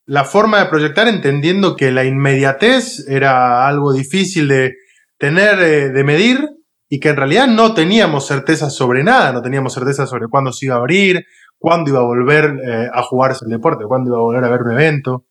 la 0.07 0.25
forma 0.25 0.61
de 0.61 0.67
proyectar 0.67 1.09
entendiendo 1.09 1.77
que 1.77 1.91
la 1.91 2.05
inmediatez 2.05 3.09
era 3.09 3.67
algo 3.67 3.93
difícil 3.93 4.47
de 4.47 4.75
tener, 5.19 5.61
eh, 5.61 5.89
de 5.89 6.05
medir 6.05 6.49
y 6.89 7.01
que 7.01 7.09
en 7.09 7.17
realidad 7.17 7.49
no 7.49 7.75
teníamos 7.75 8.27
certeza 8.27 8.71
sobre 8.71 9.03
nada, 9.03 9.33
no 9.33 9.43
teníamos 9.43 9.73
certeza 9.73 10.07
sobre 10.07 10.29
cuándo 10.29 10.53
se 10.53 10.67
iba 10.67 10.77
a 10.77 10.79
abrir, 10.79 11.25
cuándo 11.59 11.91
iba 11.91 12.01
a 12.01 12.05
volver 12.05 12.61
eh, 12.65 12.89
a 12.93 13.03
jugarse 13.03 13.45
el 13.45 13.51
deporte, 13.51 13.85
cuándo 13.89 14.11
iba 14.11 14.19
a 14.19 14.23
volver 14.23 14.45
a 14.45 14.51
ver 14.51 14.63
un 14.63 14.73
evento. 14.73 15.27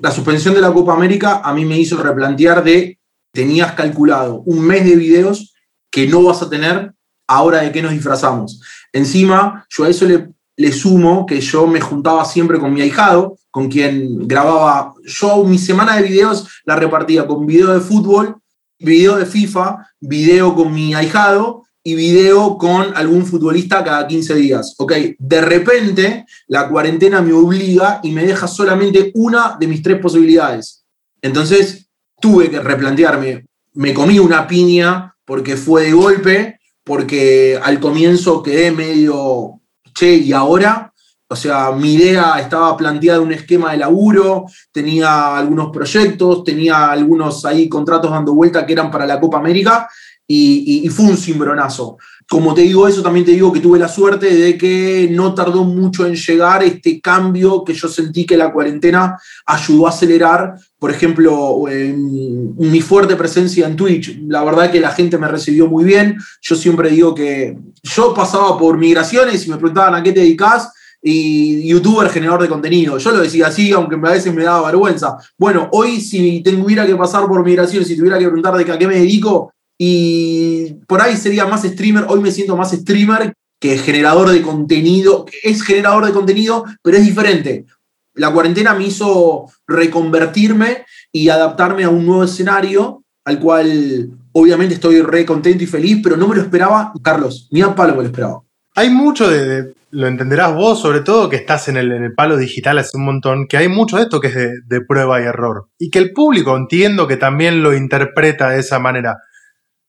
La 0.00 0.12
suspensión 0.12 0.54
de 0.54 0.60
la 0.60 0.72
Copa 0.72 0.94
América 0.94 1.42
a 1.44 1.52
mí 1.52 1.64
me 1.66 1.78
hizo 1.78 2.02
replantear 2.02 2.64
de, 2.64 3.00
tenías 3.32 3.72
calculado 3.72 4.40
un 4.46 4.66
mes 4.66 4.84
de 4.84 4.96
videos 4.96 5.54
que 5.90 6.06
no 6.06 6.22
vas 6.22 6.42
a 6.42 6.48
tener, 6.48 6.94
ahora 7.26 7.62
de 7.62 7.72
qué 7.72 7.82
nos 7.82 7.92
disfrazamos. 7.92 8.60
Encima, 8.92 9.66
yo 9.70 9.84
a 9.84 9.88
eso 9.88 10.04
le 10.06 10.34
le 10.56 10.72
sumo 10.72 11.26
que 11.26 11.40
yo 11.40 11.66
me 11.66 11.80
juntaba 11.80 12.24
siempre 12.24 12.58
con 12.58 12.72
mi 12.72 12.80
ahijado, 12.80 13.36
con 13.50 13.68
quien 13.68 14.26
grababa. 14.28 14.94
Yo 15.04 15.44
mi 15.44 15.58
semana 15.58 15.96
de 15.96 16.02
videos 16.02 16.48
la 16.64 16.76
repartía 16.76 17.26
con 17.26 17.46
video 17.46 17.72
de 17.72 17.80
fútbol, 17.80 18.36
video 18.78 19.16
de 19.16 19.26
FIFA, 19.26 19.78
video 20.00 20.54
con 20.54 20.72
mi 20.72 20.94
ahijado 20.94 21.62
y 21.82 21.94
video 21.94 22.56
con 22.56 22.96
algún 22.96 23.26
futbolista 23.26 23.84
cada 23.84 24.06
15 24.06 24.34
días. 24.36 24.74
Ok, 24.78 24.92
de 25.18 25.40
repente 25.40 26.24
la 26.46 26.68
cuarentena 26.68 27.20
me 27.20 27.32
obliga 27.32 28.00
y 28.02 28.10
me 28.12 28.24
deja 28.24 28.46
solamente 28.46 29.10
una 29.14 29.56
de 29.58 29.66
mis 29.66 29.82
tres 29.82 29.98
posibilidades. 30.00 30.84
Entonces 31.20 31.88
tuve 32.20 32.50
que 32.50 32.60
replantearme. 32.60 33.46
Me 33.74 33.92
comí 33.92 34.18
una 34.18 34.46
piña 34.46 35.16
porque 35.24 35.56
fue 35.56 35.84
de 35.84 35.92
golpe, 35.92 36.60
porque 36.84 37.58
al 37.62 37.80
comienzo 37.80 38.42
quedé 38.42 38.70
medio 38.70 39.60
che, 39.94 40.14
y 40.16 40.32
ahora, 40.32 40.92
o 41.28 41.36
sea, 41.36 41.72
mi 41.72 41.94
idea 41.94 42.38
estaba 42.38 42.76
planteada 42.76 43.20
un 43.20 43.32
esquema 43.32 43.72
de 43.72 43.78
laburo, 43.78 44.44
tenía 44.70 45.36
algunos 45.36 45.70
proyectos, 45.70 46.44
tenía 46.44 46.90
algunos 46.90 47.44
ahí 47.44 47.68
contratos 47.68 48.10
dando 48.10 48.34
vuelta 48.34 48.66
que 48.66 48.74
eran 48.74 48.90
para 48.90 49.06
la 49.06 49.18
Copa 49.18 49.38
América, 49.38 49.88
y, 50.26 50.88
fue 50.88 51.06
un 51.06 51.16
cimbronazo. 51.16 51.98
Como 52.28 52.54
te 52.54 52.62
digo 52.62 52.88
eso, 52.88 53.02
también 53.02 53.26
te 53.26 53.32
digo 53.32 53.52
que 53.52 53.60
tuve 53.60 53.78
la 53.78 53.88
suerte 53.88 54.34
de 54.34 54.56
que 54.56 55.08
no 55.10 55.34
tardó 55.34 55.64
mucho 55.64 56.06
en 56.06 56.14
llegar 56.14 56.62
este 56.62 57.00
cambio 57.00 57.62
que 57.64 57.74
yo 57.74 57.86
sentí 57.88 58.24
que 58.24 58.36
la 58.36 58.52
cuarentena 58.52 59.18
ayudó 59.46 59.86
a 59.86 59.90
acelerar. 59.90 60.54
Por 60.78 60.90
ejemplo, 60.90 61.62
mi 61.66 62.80
fuerte 62.80 63.16
presencia 63.16 63.66
en 63.66 63.76
Twitch. 63.76 64.20
La 64.26 64.42
verdad 64.42 64.70
que 64.70 64.80
la 64.80 64.90
gente 64.90 65.18
me 65.18 65.28
recibió 65.28 65.66
muy 65.66 65.84
bien. 65.84 66.16
Yo 66.40 66.56
siempre 66.56 66.90
digo 66.90 67.14
que 67.14 67.58
yo 67.82 68.14
pasaba 68.14 68.58
por 68.58 68.78
migraciones 68.78 69.46
y 69.46 69.50
me 69.50 69.56
preguntaban 69.56 69.94
a 69.94 70.02
qué 70.02 70.12
te 70.12 70.20
dedicas 70.20 70.72
y 71.06 71.68
youtuber 71.68 72.08
generador 72.08 72.42
de 72.42 72.48
contenido. 72.48 72.96
Yo 72.96 73.10
lo 73.10 73.18
decía 73.18 73.48
así, 73.48 73.72
aunque 73.72 73.96
a 73.96 74.12
veces 74.12 74.34
me 74.34 74.42
daba 74.42 74.66
vergüenza. 74.68 75.18
Bueno, 75.36 75.68
hoy 75.72 76.00
si 76.00 76.42
tuviera 76.42 76.86
que 76.86 76.96
pasar 76.96 77.26
por 77.28 77.44
migraciones, 77.44 77.86
si 77.86 77.96
tuviera 77.96 78.18
que 78.18 78.24
preguntar 78.24 78.56
de 78.56 78.72
a 78.72 78.78
qué 78.78 78.88
me 78.88 78.96
dedico, 78.96 79.52
y 79.78 80.74
por 80.86 81.00
ahí 81.00 81.16
sería 81.16 81.46
más 81.46 81.62
streamer, 81.62 82.06
hoy 82.08 82.20
me 82.20 82.30
siento 82.30 82.56
más 82.56 82.72
streamer 82.72 83.34
que 83.60 83.78
generador 83.78 84.30
de 84.30 84.42
contenido. 84.42 85.26
Es 85.42 85.62
generador 85.62 86.06
de 86.06 86.12
contenido, 86.12 86.64
pero 86.82 86.96
es 86.96 87.04
diferente. 87.04 87.66
La 88.14 88.32
cuarentena 88.32 88.74
me 88.74 88.86
hizo 88.86 89.46
reconvertirme 89.66 90.84
y 91.12 91.28
adaptarme 91.28 91.84
a 91.84 91.88
un 91.88 92.06
nuevo 92.06 92.24
escenario, 92.24 93.02
al 93.24 93.40
cual 93.40 94.10
obviamente 94.32 94.74
estoy 94.74 95.00
re 95.02 95.24
contento 95.24 95.64
y 95.64 95.66
feliz, 95.66 96.00
pero 96.02 96.16
no 96.16 96.28
me 96.28 96.36
lo 96.36 96.42
esperaba, 96.42 96.92
Carlos, 97.02 97.48
ni 97.50 97.62
a 97.62 97.74
palo 97.74 97.94
me 97.94 98.02
lo 98.02 98.08
esperaba. 98.08 98.42
Hay 98.76 98.90
mucho 98.90 99.28
de, 99.30 99.72
lo 99.94 100.08
entenderás 100.08 100.54
vos, 100.54 100.80
sobre 100.80 101.00
todo 101.00 101.28
que 101.28 101.36
estás 101.36 101.68
en 101.68 101.76
el, 101.76 102.12
palo 102.14 102.36
digital 102.36 102.78
hace 102.78 102.96
un 102.96 103.04
montón, 103.04 103.46
que 103.48 103.56
hay 103.56 103.68
mucho 103.68 103.96
de 103.96 104.02
esto 104.02 104.20
que 104.20 104.26
es 104.28 104.34
de, 104.34 104.80
prueba 104.80 105.20
y 105.20 105.24
error. 105.24 105.68
Y 105.78 105.90
que 105.90 106.00
el 106.00 106.12
público 106.12 106.56
entiendo 106.56 107.06
que 107.06 107.16
también 107.16 107.62
lo 107.62 107.74
interpreta 107.74 108.50
de 108.50 108.60
esa 108.60 108.80
manera. 108.80 109.18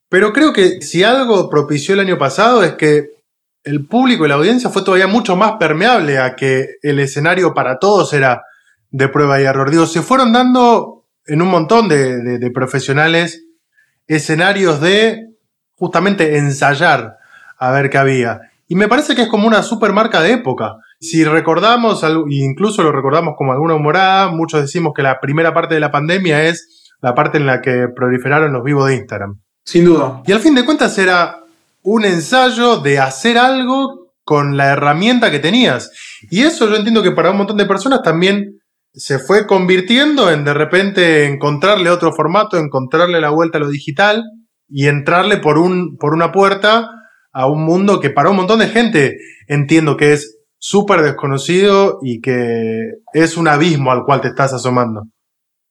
Pero 0.09 0.33
creo 0.33 0.53
que 0.53 0.81
si 0.81 1.03
algo 1.03 1.49
propició 1.49 1.93
el 1.93 2.01
año 2.01 2.17
pasado 2.17 2.63
es 2.63 2.73
que 2.73 3.09
el 3.63 3.87
público 3.87 4.25
y 4.25 4.29
la 4.29 4.35
audiencia 4.35 4.69
fue 4.69 4.83
todavía 4.83 5.07
mucho 5.07 5.35
más 5.35 5.53
permeable 5.53 6.19
a 6.19 6.35
que 6.35 6.75
el 6.81 6.99
escenario 6.99 7.53
para 7.53 7.79
todos 7.79 8.13
era 8.13 8.43
de 8.91 9.09
prueba 9.09 9.41
y 9.41 9.45
error. 9.45 9.71
Digo, 9.71 9.87
se 9.87 10.01
fueron 10.01 10.31
dando 10.31 11.05
en 11.25 11.41
un 11.41 11.47
montón 11.47 11.89
de 11.89 12.51
profesionales 12.53 13.43
escenarios 14.07 14.79
de 14.81 15.29
justamente 15.77 16.37
ensayar 16.37 17.17
a 17.57 17.71
ver 17.71 17.89
qué 17.89 17.97
había. 17.97 18.41
Y 18.67 18.75
me 18.75 18.87
parece 18.87 19.15
que 19.15 19.23
es 19.23 19.27
como 19.27 19.47
una 19.47 19.63
supermarca 19.63 20.21
de 20.21 20.33
época. 20.33 20.75
Si 20.99 21.23
recordamos, 21.23 22.03
incluso 22.29 22.83
lo 22.83 22.91
recordamos 22.91 23.35
como 23.37 23.51
alguna 23.51 23.75
humorada, 23.75 24.29
muchos 24.29 24.61
decimos 24.61 24.93
que 24.95 25.03
la 25.03 25.19
primera 25.19 25.53
parte 25.53 25.75
de 25.75 25.79
la 25.79 25.91
pandemia 25.91 26.45
es 26.45 26.93
la 27.01 27.13
parte 27.13 27.37
en 27.37 27.45
la 27.45 27.61
que 27.61 27.87
proliferaron 27.95 28.53
los 28.53 28.63
vivos 28.63 28.87
de 28.87 28.95
Instagram. 28.95 29.39
Sin 29.65 29.85
duda. 29.85 30.21
Y 30.25 30.31
al 30.31 30.39
fin 30.39 30.55
de 30.55 30.63
cuentas 30.63 30.97
era 30.97 31.39
un 31.81 32.05
ensayo 32.05 32.77
de 32.77 32.99
hacer 32.99 33.37
algo 33.37 34.11
con 34.23 34.57
la 34.57 34.71
herramienta 34.71 35.31
que 35.31 35.39
tenías. 35.39 35.91
Y 36.29 36.43
eso 36.43 36.69
yo 36.69 36.75
entiendo 36.75 37.03
que 37.03 37.11
para 37.11 37.31
un 37.31 37.37
montón 37.37 37.57
de 37.57 37.65
personas 37.65 38.01
también 38.01 38.59
se 38.93 39.19
fue 39.19 39.45
convirtiendo 39.45 40.31
en 40.31 40.45
de 40.45 40.53
repente 40.53 41.25
encontrarle 41.25 41.89
otro 41.89 42.13
formato, 42.13 42.57
encontrarle 42.57 43.19
la 43.19 43.29
vuelta 43.29 43.57
a 43.57 43.61
lo 43.61 43.69
digital 43.69 44.23
y 44.69 44.87
entrarle 44.87 45.37
por, 45.37 45.57
un, 45.57 45.97
por 45.97 46.13
una 46.13 46.31
puerta 46.31 46.89
a 47.33 47.47
un 47.47 47.65
mundo 47.65 47.99
que 47.99 48.09
para 48.09 48.29
un 48.29 48.37
montón 48.37 48.59
de 48.59 48.67
gente 48.67 49.17
entiendo 49.47 49.97
que 49.97 50.13
es 50.13 50.37
súper 50.57 51.01
desconocido 51.01 51.99
y 52.01 52.21
que 52.21 52.91
es 53.13 53.35
un 53.37 53.47
abismo 53.47 53.91
al 53.91 54.03
cual 54.05 54.21
te 54.21 54.29
estás 54.29 54.53
asomando. 54.53 55.03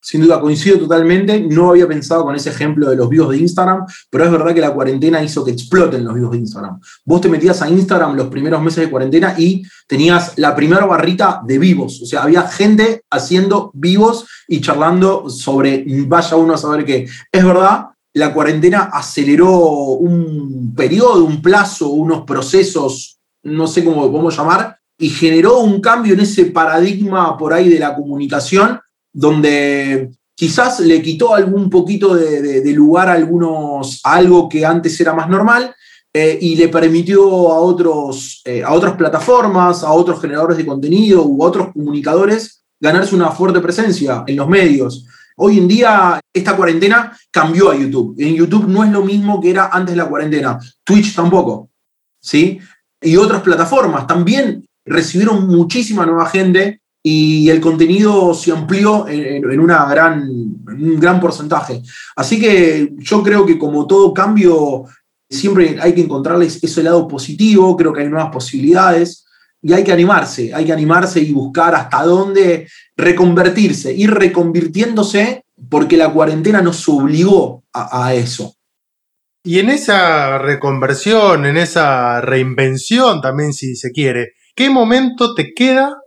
Sin 0.05 0.21
duda, 0.21 0.39
coincido 0.39 0.79
totalmente. 0.79 1.41
No 1.41 1.71
había 1.71 1.89
pensado 1.89 2.25
con 2.25 2.35
ese 2.35 2.51
ejemplo 2.51 2.91
de 2.91 2.97
los 2.97 3.09
vivos 3.09 3.31
de 3.31 3.39
Instagram, 3.39 3.87
pero 4.11 4.27
es 4.27 4.31
verdad 4.31 4.53
que 4.53 4.61
la 4.61 4.75
cuarentena 4.75 5.23
hizo 5.23 5.43
que 5.43 5.53
exploten 5.53 6.05
los 6.05 6.15
vivos 6.15 6.33
de 6.33 6.39
Instagram. 6.39 6.79
Vos 7.07 7.23
te 7.23 7.31
metías 7.31 7.63
a 7.63 7.71
Instagram 7.71 8.15
los 8.15 8.27
primeros 8.27 8.61
meses 8.61 8.85
de 8.85 8.91
cuarentena 8.91 9.35
y 9.39 9.63
tenías 9.87 10.37
la 10.37 10.55
primera 10.55 10.85
barrita 10.85 11.41
de 11.43 11.59
vivos. 11.59 12.03
O 12.03 12.07
sea, 12.07 12.23
había 12.23 12.43
gente 12.43 13.01
haciendo 13.11 13.71
vivos 13.73 14.27
y 14.47 14.61
charlando 14.61 15.31
sobre 15.31 15.87
vaya 16.07 16.37
uno 16.37 16.53
a 16.53 16.59
saber 16.59 16.85
qué. 16.85 17.09
Es 17.33 17.43
verdad 17.43 17.87
la 18.13 18.35
cuarentena 18.35 18.91
aceleró 18.93 19.51
un 19.51 20.75
periodo, 20.77 21.25
un 21.25 21.41
plazo, 21.41 21.89
unos 21.89 22.25
procesos, 22.25 23.19
no 23.43 23.67
sé 23.67 23.83
cómo 23.83 24.11
podemos 24.11 24.37
llamar, 24.37 24.79
y 24.99 25.09
generó 25.09 25.61
un 25.61 25.81
cambio 25.81 26.15
en 26.15 26.21
ese 26.21 26.45
paradigma 26.47 27.37
por 27.37 27.53
ahí 27.53 27.69
de 27.69 27.81
la 27.81 27.95
comunicación, 27.95 28.81
donde 29.15 30.11
quizás 30.35 30.81
le 30.81 31.01
quitó 31.01 31.35
algún 31.35 31.71
poquito 31.71 32.15
de, 32.15 32.73
lugar 32.75 33.09
a, 33.09 33.13
algunos, 33.13 34.01
algo 34.05 34.49
que 34.49 34.67
antes 34.67 35.01
era 35.01 35.15
más 35.15 35.29
normal, 35.31 35.75
eh, 36.13 36.39
y 36.41 36.57
le 36.57 36.69
permitió 36.69 37.23
a, 37.53 37.61
otros, 37.61 38.43
eh, 38.45 38.63
a 38.63 38.73
otras 38.73 38.95
plataformas, 38.95 39.83
a 39.83 39.93
otros 39.93 40.21
generadores 40.21 40.59
de 40.59 40.67
contenido 40.67 41.25
u 41.25 41.43
otros 41.43 41.73
comunicadores 41.73 42.63
ganarse 42.81 43.15
una 43.15 43.31
fuerte 43.31 43.61
presencia 43.61 44.25
en 44.27 44.37
los 44.37 44.49
medios. 44.49 45.07
Hoy 45.37 45.59
en 45.59 45.67
día, 45.67 46.21
esta 46.33 46.57
cuarentena 46.57 47.17
cambió 47.31 47.71
a 47.71 47.77
YouTube. 47.77 48.15
En 48.19 48.35
YouTube 48.35 48.69
no 48.69 48.85
es 48.85 48.91
lo 48.91 49.03
mismo 49.03 49.41
que 49.41 49.51
era 49.51 49.71
antes 49.73 49.95
de 49.95 50.03
la 50.03 50.09
cuarentena. 50.09 50.59
Twitch 50.85 51.15
tampoco. 51.15 51.71
¿Sí? 52.21 52.59
Y 53.01 53.17
otras 53.17 53.43
plataformas 53.43 54.07
también 54.07 54.65
recibieron 54.85 55.49
muchísima 55.49 56.07
nueva 56.07 56.27
gente 56.27 56.81
y 57.07 57.51
el 57.51 57.61
contenido 57.61 58.33
se 58.33 58.51
amplió 58.51 59.07
en, 59.07 59.61
una 59.61 59.85
gran, 59.85 60.23
un 60.27 60.99
gran 60.99 61.21
porcentaje. 61.21 61.83
Así 62.17 62.41
que 62.41 62.95
yo 62.97 63.23
creo 63.23 63.45
que 63.45 63.59
como 63.59 63.87
todo 63.87 64.15
cambio, 64.15 64.85
siempre 65.29 65.77
hay 65.83 65.93
que 65.93 66.01
encontrarles 66.01 66.65
ese 66.65 66.83
lado 66.83 67.07
positivo, 67.07 67.77
creo 67.77 67.93
que 67.93 68.01
hay 68.01 68.09
nuevas 68.09 68.33
posibilidades 68.33 69.27
y 69.61 69.75
hay 69.75 69.85
que 69.85 69.93
animarse, 69.93 70.55
hay 70.55 70.65
que 70.65 70.73
animarse 70.73 71.21
y 71.21 71.31
buscar 71.31 71.75
hasta 71.75 72.03
dónde 72.05 72.69
reconvertirse, 72.97 73.93
ir 73.93 74.11
reconvirtiéndose 74.11 75.45
porque 75.69 75.99
la 75.99 76.11
cuarentena 76.11 76.63
nos 76.63 76.89
obligó 76.89 77.65
a, 77.75 78.15
eso. 78.15 78.55
Y 79.43 79.59
en 79.59 79.69
esa 79.69 80.39
reconversión, 80.39 81.45
en 81.45 81.59
esa 81.59 82.23
reinvención 82.23 83.21
también, 83.21 83.53
si 83.53 83.77
se 83.77 83.91
quiere, 83.91 84.33
¿qué 84.55 84.71
momento 84.71 85.35
te 85.35 85.53
queda 85.55 85.99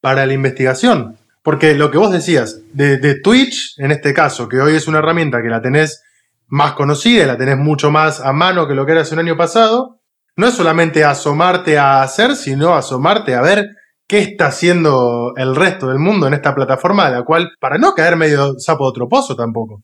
para 0.00 0.26
la 0.26 0.32
investigación? 0.32 1.16
Porque 1.42 1.74
lo 1.74 1.90
que 1.90 1.98
vos 1.98 2.12
decías, 2.12 2.60
de, 2.72 3.20
Twitch, 3.22 3.74
en 3.78 3.90
este 3.90 4.12
caso, 4.12 4.48
que 4.48 4.60
hoy 4.60 4.76
es 4.76 4.86
una 4.86 4.98
herramienta 4.98 5.42
que 5.42 5.48
la 5.48 5.62
tenés 5.62 6.02
más 6.46 6.72
conocida, 6.72 7.26
la 7.26 7.38
tenés 7.38 7.56
mucho 7.56 7.90
más 7.90 8.20
a 8.20 8.32
mano 8.32 8.68
que 8.68 8.74
lo 8.74 8.84
que 8.84 8.92
era 8.92 9.02
hace 9.02 9.14
un 9.14 9.20
año 9.20 9.36
pasado, 9.36 10.00
no 10.36 10.46
es 10.46 10.54
solamente 10.54 11.04
asomarte 11.04 11.78
a 11.78 12.02
hacer, 12.02 12.36
sino 12.36 12.74
asomarte 12.74 13.34
a 13.34 13.40
ver 13.40 13.70
qué 14.06 14.20
está 14.20 14.46
haciendo 14.46 15.32
el 15.36 15.54
resto 15.56 15.88
del 15.88 15.98
mundo 15.98 16.26
en 16.26 16.34
esta 16.34 16.54
plataforma, 16.54 17.10
la 17.10 17.24
cual, 17.24 17.50
para 17.60 17.78
no 17.78 17.92
caer 17.94 18.16
medio 18.16 18.58
sapo 18.58 18.84
de 18.84 18.90
otro 18.90 19.08
pozo 19.08 19.34
tampoco. 19.34 19.82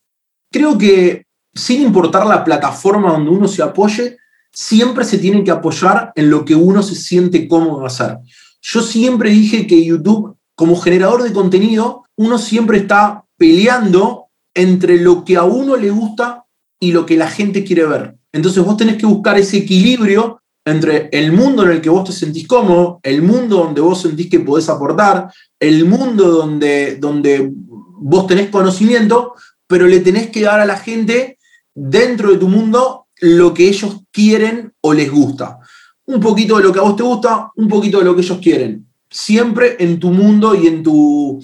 Creo 0.51 0.79
que 0.79 1.25
sin 1.55 1.83
importar 1.83 2.27
la 2.27 2.45
plataforma 2.45 3.13
donde 3.13 3.31
uno 3.31 3.49
se 3.49 3.63
apoye, 3.63 4.17
siempre 4.53 5.05
se 5.05 5.19
tiene 5.19 5.45
que 5.45 5.51
apoyar 5.51 6.13
en 6.15 6.31
lo 6.31 6.45
que 6.45 6.55
uno 6.55 6.83
se 6.83 6.95
siente 6.95 7.47
cómodo 7.49 7.85
hacer. 7.85 8.19
Yo 8.67 8.81
siempre 8.81 9.29
dije 9.29 9.67
que 9.67 9.85
YouTube, 9.85 10.37
como 10.55 10.77
generador 10.77 11.23
de 11.23 11.35
contenido, 11.35 12.05
uno 12.17 12.39
siempre 12.39 12.79
está 12.79 13.25
peleando 13.37 14.29
entre 14.55 14.99
lo 14.99 15.23
que 15.23 15.37
a 15.37 15.43
uno 15.43 15.77
le 15.77 15.91
gusta 15.91 16.47
y 16.81 16.93
lo 16.93 17.05
que 17.05 17.19
la 17.19 17.29
gente 17.29 17.63
quiere 17.63 17.85
ver. 17.85 18.17
Entonces 18.33 18.65
vos 18.65 18.79
tenés 18.79 18.97
que 18.97 19.05
buscar 19.05 19.37
ese 19.37 19.59
equilibrio 19.59 20.41
entre 20.65 21.11
el 21.13 21.33
mundo 21.33 21.65
en 21.65 21.73
el 21.73 21.83
que 21.83 21.91
vos 21.91 22.05
te 22.05 22.13
sentís 22.13 22.49
cómodo, 22.49 23.01
el 23.03 23.21
mundo 23.21 23.59
donde 23.59 23.83
vos 23.83 24.01
sentís 24.01 24.31
que 24.31 24.41
podés 24.41 24.71
aportar, 24.71 25.31
el 25.61 25.85
mundo 25.85 26.31
donde, 26.31 26.97
donde 26.97 27.53
vos 27.53 28.27
tenés 28.27 28.49
conocimiento, 28.49 29.35
pero 29.67 29.87
le 29.87 30.01
tenés 30.01 30.31
que 30.31 30.41
dar 30.41 30.61
a 30.61 30.65
la 30.65 30.79
gente 30.79 31.39
dentro 31.75 32.31
de 32.31 32.39
tu 32.39 32.49
mundo 32.49 33.09
lo 33.21 33.53
que 33.53 33.69
ellos 33.69 34.01
quieren 34.11 34.73
o 34.81 34.95
les 34.95 35.11
gusta. 35.13 35.59
Un 36.07 36.21
poquito 36.21 36.57
de 36.59 36.65
lo 36.65 36.73
que 36.73 36.79
a 36.79 36.83
vos 36.83 36.97
te 36.97 37.03
gusta, 37.03 37.51
un 37.57 37.69
poquito 37.69 37.99
de 37.99 38.05
lo 38.05 38.15
que 38.15 38.23
ellos 38.23 38.39
quieren. 38.39 38.87
Siempre 39.11 39.77
en 39.79 39.99
tu 39.99 40.11
mundo 40.11 40.55
y 40.55 40.67
en 40.67 40.83
tu 40.83 41.41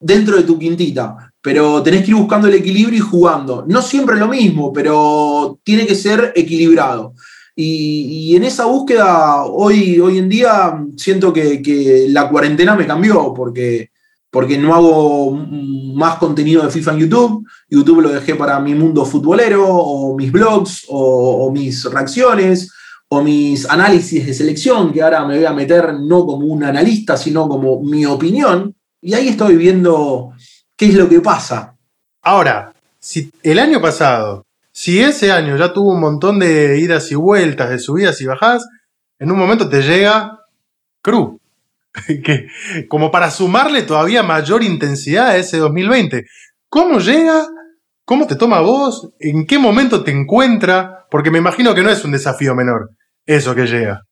dentro 0.00 0.36
de 0.36 0.44
tu 0.44 0.58
quintita, 0.58 1.32
pero 1.42 1.82
tenés 1.82 2.04
que 2.04 2.10
ir 2.10 2.16
buscando 2.16 2.46
el 2.46 2.54
equilibrio 2.54 2.98
y 2.98 3.00
jugando. 3.00 3.64
No 3.66 3.82
siempre 3.82 4.16
lo 4.16 4.28
mismo, 4.28 4.72
pero 4.72 5.58
tiene 5.64 5.86
que 5.86 5.94
ser 5.94 6.32
equilibrado. 6.36 7.14
Y, 7.60 8.36
en 8.36 8.44
esa 8.44 8.66
búsqueda, 8.66 9.42
hoy, 9.42 9.98
hoy 9.98 10.18
en 10.18 10.28
día, 10.28 10.80
siento 10.96 11.32
que, 11.32 12.06
la 12.08 12.28
cuarentena 12.28 12.76
me 12.76 12.86
cambió, 12.86 13.34
porque, 13.34 13.90
porque 14.30 14.56
no 14.56 14.74
hago 14.74 15.32
más 15.32 16.18
contenido 16.18 16.62
de 16.62 16.70
FIFA 16.70 16.92
en 16.92 16.98
YouTube. 16.98 17.44
YouTube 17.68 18.02
lo 18.02 18.10
dejé 18.10 18.36
para 18.36 18.60
mi 18.60 18.76
mundo 18.76 19.04
futbolero, 19.04 19.66
o 19.66 20.16
mis 20.16 20.30
blogs, 20.30 20.84
o, 20.88 21.50
mis 21.50 21.84
reacciones, 21.86 22.70
o 23.10 23.22
mis 23.22 23.68
análisis 23.68 24.26
de 24.26 24.34
selección, 24.34 24.92
que 24.92 25.02
ahora 25.02 25.24
me 25.24 25.36
voy 25.36 25.46
a 25.46 25.52
meter 25.52 25.94
no 25.94 26.26
como 26.26 26.46
un 26.46 26.64
analista, 26.64 27.16
sino 27.16 27.48
como 27.48 27.82
mi 27.82 28.04
opinión. 28.04 28.74
Y 29.00 29.14
ahí 29.14 29.28
estoy 29.28 29.56
viendo 29.56 30.32
qué 30.76 30.86
es 30.86 30.94
lo 30.94 31.08
que 31.08 31.20
pasa. 31.20 31.76
Ahora, 32.22 32.72
si 32.98 33.30
el 33.42 33.58
año 33.58 33.80
pasado 33.80 34.44
si 34.80 35.00
ese 35.00 35.32
año 35.32 35.56
ya 35.56 35.72
tuvo 35.72 35.92
un 35.92 36.00
montón 36.00 36.38
de 36.38 36.78
idas 36.78 37.10
y 37.10 37.16
vueltas, 37.16 37.68
de 37.68 37.80
subidas 37.80 38.20
y 38.20 38.26
bajadas, 38.26 38.64
en 39.18 39.32
un 39.32 39.36
momento 39.36 39.68
te 39.68 39.82
llega 39.82 40.38
Cruz. 41.02 41.40
que, 42.24 42.46
como 42.88 43.10
para 43.10 43.32
sumarle 43.32 43.82
todavía 43.82 44.22
mayor 44.22 44.62
intensidad 44.62 45.30
a 45.30 45.36
ese 45.36 45.56
2020. 45.56 46.26
¿Cómo 46.68 47.00
llega? 47.00 47.48
¿Cómo 48.04 48.28
te 48.28 48.36
toma 48.36 48.60
vos? 48.60 49.10
¿En 49.18 49.48
qué 49.48 49.58
momento 49.58 50.04
te 50.04 50.12
encuentra? 50.12 51.06
Porque 51.10 51.32
me 51.32 51.38
imagino 51.38 51.74
que 51.74 51.82
no 51.82 51.90
es 51.90 52.04
un 52.04 52.12
desafío 52.12 52.54
menor 52.54 52.92
eso 53.28 53.54
que 53.54 53.66
llega. 53.66 54.02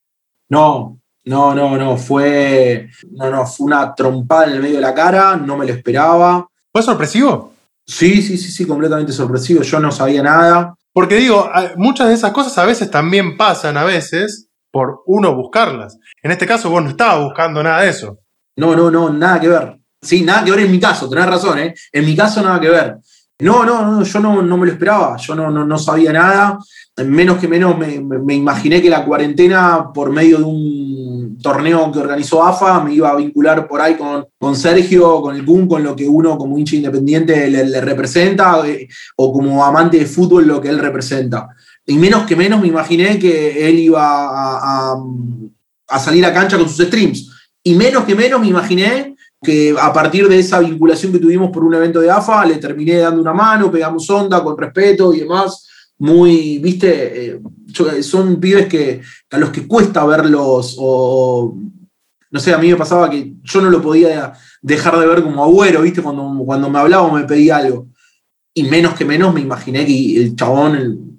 No, 0.50 1.00
no, 1.25 1.54
no, 1.54 1.76
no. 1.76 1.96
Fue. 1.96 2.88
No, 3.12 3.30
no, 3.30 3.46
fue 3.46 3.66
una 3.66 3.94
trompada 3.94 4.46
en 4.46 4.52
el 4.52 4.62
medio 4.62 4.76
de 4.76 4.82
la 4.82 4.94
cara, 4.94 5.37
no 5.37 5.56
me 5.56 5.66
lo 5.66 5.73
esperaba. 5.73 6.46
¿Fue 6.70 6.82
sorpresivo? 6.82 7.54
Sí, 7.87 8.20
sí, 8.20 8.37
sí, 8.37 8.50
sí, 8.50 8.66
completamente 8.66 9.12
sorpresivo. 9.12 9.62
Yo 9.62 9.80
no 9.80 9.90
sabía 9.90 10.23
nada. 10.23 10.75
Porque 10.92 11.16
digo, 11.16 11.50
muchas 11.76 12.08
de 12.08 12.14
esas 12.14 12.32
cosas 12.32 12.56
a 12.58 12.66
veces 12.66 12.90
también 12.90 13.37
pasan, 13.37 13.76
a 13.76 13.85
veces, 13.85 14.49
por 14.70 15.02
uno 15.06 15.35
buscarlas. 15.35 15.99
En 16.23 16.30
este 16.30 16.46
caso, 16.46 16.70
vos 16.70 16.82
no 16.82 16.90
estabas 16.90 17.25
buscando 17.25 17.62
nada 17.62 17.82
de 17.82 17.90
eso. 17.90 18.18
No, 18.56 18.76
no, 18.76 18.90
no, 18.90 19.11
nada 19.11 19.40
que 19.40 19.49
ver. 19.49 19.78
Sí, 20.02 20.23
nada 20.23 20.44
que 20.44 20.50
ver 20.50 20.61
en 20.61 20.70
mi 20.70 20.78
caso, 20.78 21.08
tenés 21.08 21.26
razón, 21.26 21.58
¿eh? 21.58 21.75
En 21.92 22.04
mi 22.04 22.14
caso, 22.14 22.42
nada 22.42 22.61
que 22.61 22.68
ver. 22.68 22.96
No, 23.38 23.66
no, 23.66 23.85
no 23.85 24.02
yo 24.02 24.21
no, 24.21 24.40
no 24.40 24.57
me 24.57 24.66
lo 24.66 24.73
esperaba, 24.73 25.16
yo 25.19 25.35
no, 25.35 25.50
no, 25.50 25.64
no 25.66 25.78
sabía 25.78 26.12
nada. 26.12 26.59
Menos 27.05 27.37
que 27.37 27.47
menos 27.47 27.76
me, 27.76 28.35
imaginé 28.35 28.81
que 28.81 28.88
la 28.88 29.05
cuarentena, 29.05 29.93
por 29.93 30.11
medio 30.11 30.38
de 30.38 30.45
un 30.45 31.38
torneo 31.43 31.93
que 31.93 31.99
organizó 31.99 32.43
AFA, 32.43 32.83
me 32.83 32.95
iba 32.95 33.11
a 33.11 33.16
vincular 33.16 33.69
por 33.69 33.83
ahí 33.83 33.97
con, 33.97 34.26
con 34.38 34.57
Sergio, 34.57 35.21
con 35.21 35.37
el 35.37 35.45
Kun, 35.45 35.69
con 35.69 35.85
lo 35.85 35.95
que 35.95 36.09
uno 36.09 36.38
como 36.38 36.57
hincha 36.57 36.76
independiente 36.76 37.50
le, 37.50 37.81
representa, 37.83 38.66
eh, 38.66 38.88
o 39.16 39.31
como 39.31 39.62
amante 39.62 39.99
de 39.99 40.07
fútbol 40.07 40.47
lo 40.47 40.59
que 40.59 40.71
él 40.71 40.78
representa. 40.78 41.49
Y 41.85 41.99
menos 41.99 42.25
que 42.25 42.37
menos 42.37 42.62
me 42.62 42.69
imaginé 42.69 43.19
que 43.19 43.69
él 43.69 43.78
iba 43.81 44.00
a, 44.02 44.97
a 45.88 45.99
salir 45.99 46.25
a 46.25 46.33
cancha 46.33 46.57
con 46.57 46.71
sus 46.71 46.87
streams. 46.87 47.31
Y 47.62 47.75
menos 47.75 48.05
que 48.05 48.14
menos 48.14 48.40
me 48.40 48.49
imaginé 48.49 49.15
que 49.46 49.76
a 49.80 49.92
partir 49.92 50.28
de 50.28 50.40
esa 50.40 50.58
vinculación 50.58 51.12
que 51.12 51.20
tuvimos 51.20 51.52
por 51.52 51.62
un 51.62 51.72
evento 51.72 52.00
de 52.00 52.10
AFA, 52.10 52.44
le 52.44 52.56
terminé 52.56 52.96
dando 52.96 53.22
una 53.22 53.32
mano, 53.32 53.70
pegamos 53.70 54.10
onda 54.10 54.42
con 54.42 54.58
respeto 54.58 55.14
y 55.14 55.20
demás. 55.20 55.68
Muy, 55.98 56.58
viste, 56.58 57.26
eh, 57.26 58.02
son 58.02 58.40
pibes 58.40 58.66
que 58.66 59.00
a 59.30 59.38
los 59.38 59.50
que 59.50 59.68
cuesta 59.68 60.04
verlos 60.04 60.76
o, 60.80 61.56
no 62.28 62.40
sé, 62.40 62.52
a 62.52 62.58
mí 62.58 62.68
me 62.68 62.76
pasaba 62.76 63.08
que 63.08 63.34
yo 63.44 63.62
no 63.62 63.70
lo 63.70 63.80
podía 63.80 64.32
dejar 64.60 64.98
de 64.98 65.06
ver 65.06 65.22
como 65.22 65.44
agüero, 65.44 65.82
viste, 65.82 66.02
cuando, 66.02 66.42
cuando 66.44 66.68
me 66.68 66.80
hablaba 66.80 67.04
o 67.04 67.14
me 67.14 67.22
pedía 67.22 67.58
algo. 67.58 67.86
Y 68.52 68.64
menos 68.64 68.94
que 68.94 69.04
menos 69.04 69.32
me 69.32 69.42
imaginé 69.42 69.86
que 69.86 70.22
el 70.22 70.34
chabón 70.34 71.18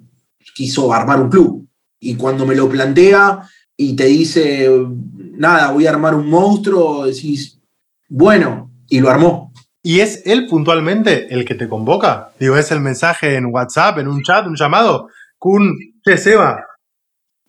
quiso 0.54 0.92
armar 0.92 1.22
un 1.22 1.30
club. 1.30 1.66
Y 1.98 2.14
cuando 2.14 2.44
me 2.44 2.54
lo 2.54 2.68
plantea 2.68 3.40
y 3.74 3.96
te 3.96 4.04
dice, 4.04 4.70
nada, 5.32 5.72
voy 5.72 5.86
a 5.86 5.90
armar 5.90 6.14
un 6.14 6.28
monstruo, 6.28 7.06
decís, 7.06 7.57
bueno, 8.08 8.70
y 8.88 9.00
lo 9.00 9.10
armó. 9.10 9.52
¿Y 9.82 10.00
es 10.00 10.22
él 10.26 10.46
puntualmente 10.48 11.32
el 11.32 11.44
que 11.44 11.54
te 11.54 11.68
convoca? 11.68 12.30
Digo, 12.38 12.56
¿es 12.56 12.70
el 12.72 12.80
mensaje 12.80 13.36
en 13.36 13.46
WhatsApp, 13.46 13.98
en 13.98 14.08
un 14.08 14.22
chat, 14.22 14.46
un 14.46 14.56
llamado? 14.56 15.08
Kun, 15.38 15.76
che, 16.04 16.18
Seba. 16.18 16.64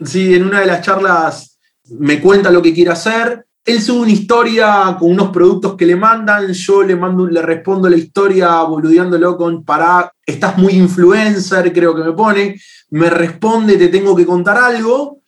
Sí, 0.04 0.36
en 0.36 0.46
una 0.46 0.62
de 0.62 0.68
las 0.68 0.82
charlas 0.82 1.60
me 1.90 2.22
cuenta 2.22 2.52
lo 2.52 2.62
que 2.62 2.74
quiere 2.74 2.92
hacer. 2.92 3.46
Él 3.66 3.82
sube 3.82 4.02
una 4.02 4.12
historia 4.12 4.96
con 4.98 5.12
unos 5.12 5.30
productos 5.32 5.76
que 5.76 5.86
le 5.86 5.96
mandan, 5.96 6.52
yo 6.54 6.84
le 6.84 6.96
mando, 6.96 7.28
le 7.28 7.42
respondo 7.42 7.90
la 7.90 7.98
historia 7.98 8.62
boludeándolo 8.64 9.38
con 9.38 9.64
para, 9.64 10.12
estás 10.26 10.58
muy 10.58 10.74
influencer, 10.74 11.72
creo 11.74 11.94
que 11.94 12.04
me 12.04 12.14
pone, 12.14 12.56
me 12.90 13.10
responde, 13.10 13.78
te 13.78 13.90
tengo 13.90 14.16
que 14.16 14.26
contar 14.26 14.58
algo, 14.58 15.22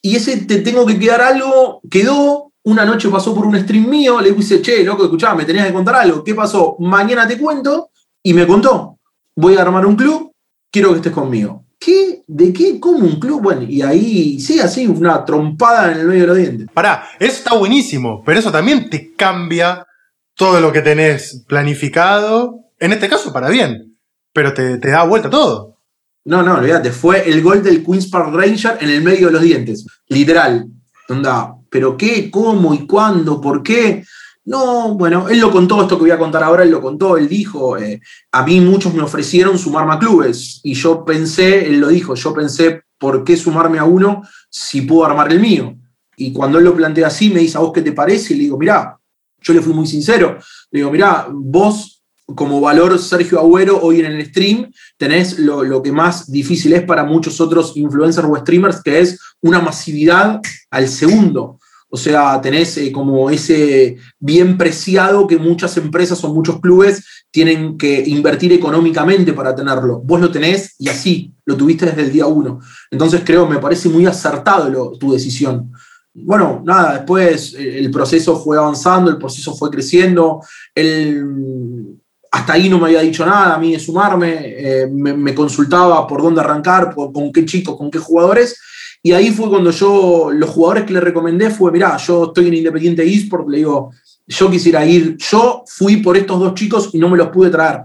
y 0.00 0.16
ese 0.16 0.38
te 0.38 0.60
tengo 0.60 0.86
que 0.86 0.98
quedar 0.98 1.20
algo 1.20 1.80
quedó, 1.90 2.47
una 2.64 2.84
noche 2.84 3.08
pasó 3.08 3.34
por 3.34 3.46
un 3.46 3.58
stream 3.58 3.88
mío, 3.88 4.20
le 4.20 4.32
dije, 4.32 4.60
che, 4.60 4.84
loco, 4.84 5.04
escuchá, 5.04 5.34
me 5.34 5.44
tenías 5.44 5.66
que 5.66 5.72
contar 5.72 5.96
algo. 5.96 6.22
¿Qué 6.22 6.34
pasó? 6.34 6.76
Mañana 6.80 7.26
te 7.26 7.38
cuento. 7.38 7.90
Y 8.22 8.34
me 8.34 8.46
contó, 8.46 8.98
voy 9.36 9.56
a 9.56 9.62
armar 9.62 9.86
un 9.86 9.96
club, 9.96 10.32
quiero 10.70 10.90
que 10.90 10.96
estés 10.96 11.12
conmigo. 11.12 11.64
¿Qué? 11.78 12.22
¿De 12.26 12.52
qué? 12.52 12.80
¿Cómo 12.80 12.98
un 12.98 13.20
club? 13.20 13.40
Bueno, 13.40 13.62
y 13.62 13.80
ahí, 13.82 14.40
sí, 14.40 14.58
así, 14.58 14.86
una 14.86 15.24
trompada 15.24 15.92
en 15.92 16.00
el 16.00 16.06
medio 16.06 16.22
de 16.22 16.26
los 16.26 16.36
dientes. 16.36 16.66
Pará, 16.74 17.08
eso 17.20 17.38
está 17.38 17.54
buenísimo, 17.54 18.22
pero 18.26 18.40
eso 18.40 18.50
también 18.50 18.90
te 18.90 19.14
cambia 19.14 19.86
todo 20.34 20.60
lo 20.60 20.72
que 20.72 20.82
tenés 20.82 21.44
planificado, 21.46 22.56
en 22.78 22.92
este 22.92 23.08
caso 23.08 23.32
para 23.32 23.48
bien, 23.48 23.96
pero 24.32 24.52
te, 24.52 24.78
te 24.78 24.90
da 24.90 25.04
vuelta 25.04 25.30
todo. 25.30 25.78
No, 26.24 26.42
no, 26.42 26.56
olvídate, 26.56 26.90
fue 26.90 27.28
el 27.30 27.40
gol 27.42 27.62
del 27.62 27.84
Queen's 27.84 28.08
Park 28.08 28.34
Ranger 28.34 28.78
en 28.80 28.90
el 28.90 29.02
medio 29.02 29.28
de 29.28 29.32
los 29.32 29.42
dientes, 29.42 29.86
literal. 30.08 30.66
Onda, 31.08 31.54
¿pero 31.70 31.96
qué? 31.96 32.30
¿Cómo? 32.30 32.74
¿Y 32.74 32.86
cuándo? 32.86 33.40
¿Por 33.40 33.62
qué? 33.62 34.04
No, 34.44 34.94
bueno, 34.94 35.28
él 35.28 35.40
lo 35.40 35.50
contó, 35.50 35.82
esto 35.82 35.96
que 35.96 36.04
voy 36.04 36.10
a 36.10 36.18
contar 36.18 36.42
ahora, 36.42 36.62
él 36.62 36.70
lo 36.70 36.80
contó, 36.80 37.18
él 37.18 37.28
dijo, 37.28 37.76
eh, 37.76 38.00
a 38.32 38.42
mí 38.44 38.60
muchos 38.62 38.94
me 38.94 39.02
ofrecieron 39.02 39.58
sumarme 39.58 39.92
a 39.92 39.98
clubes 39.98 40.60
y 40.62 40.72
yo 40.72 41.04
pensé, 41.04 41.66
él 41.66 41.80
lo 41.80 41.88
dijo, 41.88 42.14
yo 42.14 42.32
pensé, 42.32 42.82
¿por 42.96 43.24
qué 43.24 43.36
sumarme 43.36 43.78
a 43.78 43.84
uno 43.84 44.22
si 44.48 44.80
puedo 44.80 45.04
armar 45.04 45.30
el 45.30 45.40
mío? 45.40 45.76
Y 46.16 46.32
cuando 46.32 46.58
él 46.58 46.64
lo 46.64 46.74
plantea 46.74 47.08
así, 47.08 47.28
me 47.28 47.40
dice, 47.40 47.58
¿a 47.58 47.60
vos 47.60 47.72
qué 47.74 47.82
te 47.82 47.92
parece? 47.92 48.32
Y 48.32 48.36
le 48.38 48.42
digo, 48.44 48.56
mirá, 48.56 48.98
yo 49.42 49.52
le 49.52 49.60
fui 49.60 49.74
muy 49.74 49.86
sincero, 49.86 50.38
le 50.70 50.80
digo, 50.80 50.90
mirá, 50.90 51.28
vos 51.30 51.98
como 52.34 52.60
valor 52.60 52.98
Sergio 52.98 53.38
Agüero 53.38 53.80
hoy 53.80 54.00
en 54.00 54.06
el 54.06 54.26
stream, 54.26 54.70
tenés 54.96 55.38
lo, 55.38 55.82
que 55.82 55.92
más 55.92 56.30
difícil 56.30 56.72
es 56.74 56.82
para 56.82 57.04
muchos 57.04 57.40
otros 57.40 57.76
influencers 57.76 58.26
o 58.28 58.36
streamers, 58.36 58.82
que 58.82 59.00
es 59.00 59.18
una 59.40 59.60
masividad 59.60 60.40
al 60.70 60.88
segundo. 60.88 61.57
O 61.90 61.96
sea, 61.96 62.40
tenés 62.40 62.76
eh, 62.76 62.92
como 62.92 63.30
ese 63.30 63.96
bien 64.18 64.58
preciado 64.58 65.26
que 65.26 65.38
muchas 65.38 65.76
empresas 65.78 66.22
o 66.22 66.34
muchos 66.34 66.60
clubes 66.60 67.04
tienen 67.30 67.78
que 67.78 68.02
invertir 68.06 68.52
económicamente 68.52 69.32
para 69.32 69.54
tenerlo. 69.54 70.00
Vos 70.00 70.20
lo 70.20 70.30
tenés 70.30 70.74
y 70.78 70.88
así, 70.88 71.32
lo 71.46 71.56
tuviste 71.56 71.86
desde 71.86 72.02
el 72.02 72.12
día 72.12 72.26
uno. 72.26 72.60
Entonces 72.90 73.22
creo, 73.24 73.46
me 73.46 73.58
parece 73.58 73.88
muy 73.88 74.04
acertado 74.04 74.98
tu 74.98 75.12
decisión. 75.12 75.72
Bueno, 76.12 76.62
nada, 76.64 76.94
después 76.94 77.54
eh, 77.54 77.78
el 77.78 77.90
proceso 77.90 78.38
fue 78.38 78.58
avanzando, 78.58 79.10
el 79.10 79.18
proceso 79.18 79.54
fue 79.54 79.70
creciendo, 79.70 80.40
el, 80.74 81.98
hasta 82.30 82.52
ahí 82.54 82.68
no 82.68 82.78
me 82.78 82.86
había 82.86 83.00
dicho 83.00 83.24
nada 83.24 83.54
a 83.54 83.58
mí 83.58 83.72
de 83.72 83.80
sumarme, 83.80 84.34
eh, 84.42 84.86
me, 84.90 85.34
consultaba 85.34 86.06
por 86.06 86.22
dónde 86.22 86.40
arrancar, 86.40 86.94
con 86.94 87.32
qué 87.32 87.44
chicos, 87.44 87.76
con 87.76 87.90
qué 87.90 87.98
jugadores. 87.98 88.58
Y 89.02 89.12
ahí 89.12 89.30
fue 89.30 89.48
cuando 89.48 89.70
yo, 89.70 90.30
los 90.32 90.50
jugadores 90.50 90.84
que 90.84 90.92
le 90.92 91.00
recomendé 91.00 91.50
fue, 91.50 91.70
mirá, 91.70 91.96
yo 91.98 92.26
estoy 92.26 92.48
en 92.48 92.54
Independiente 92.54 93.04
eSport, 93.04 93.48
le 93.48 93.58
digo, 93.58 93.92
yo 94.26 94.50
quisiera 94.50 94.84
ir, 94.84 95.16
yo 95.16 95.62
fui 95.66 95.98
por 95.98 96.16
estos 96.16 96.40
dos 96.40 96.54
chicos 96.54 96.90
y 96.92 96.98
no 96.98 97.08
me 97.08 97.16
los 97.16 97.28
pude 97.28 97.50
traer, 97.50 97.82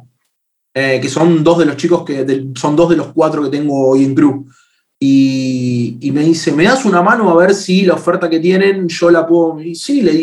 eh, 0.73 0.99
que 1.02 1.10
son 1.10 1.43
dos 1.43 1.60
de 1.60 1.65
los 1.65 1.78
chicos 1.78 2.04
que, 2.04 2.47
son 2.56 2.76
dos 2.76 2.89
de 2.89 2.97
los 2.97 3.13
cuatro 3.13 3.43
que 3.43 3.49
tengo 3.49 3.89
hoy 3.89 4.04
en 4.04 4.15
Crew. 4.15 4.45
Y, 4.99 5.97
y, 5.99 6.12
me 6.12 6.23
dice, 6.23 6.54
¿me 6.54 6.63
das 6.63 6.86
una 6.86 7.02
mano 7.02 7.30
a 7.30 7.36
ver 7.36 7.54
si 7.54 7.84
la 7.84 7.95
oferta 7.95 8.30
que 8.30 8.39
tienen 8.39 8.88
yo 8.88 9.12
la 9.12 9.28
puedo? 9.28 9.62
Y 9.62 9.76
sí, 9.76 10.02
le, 10.02 10.13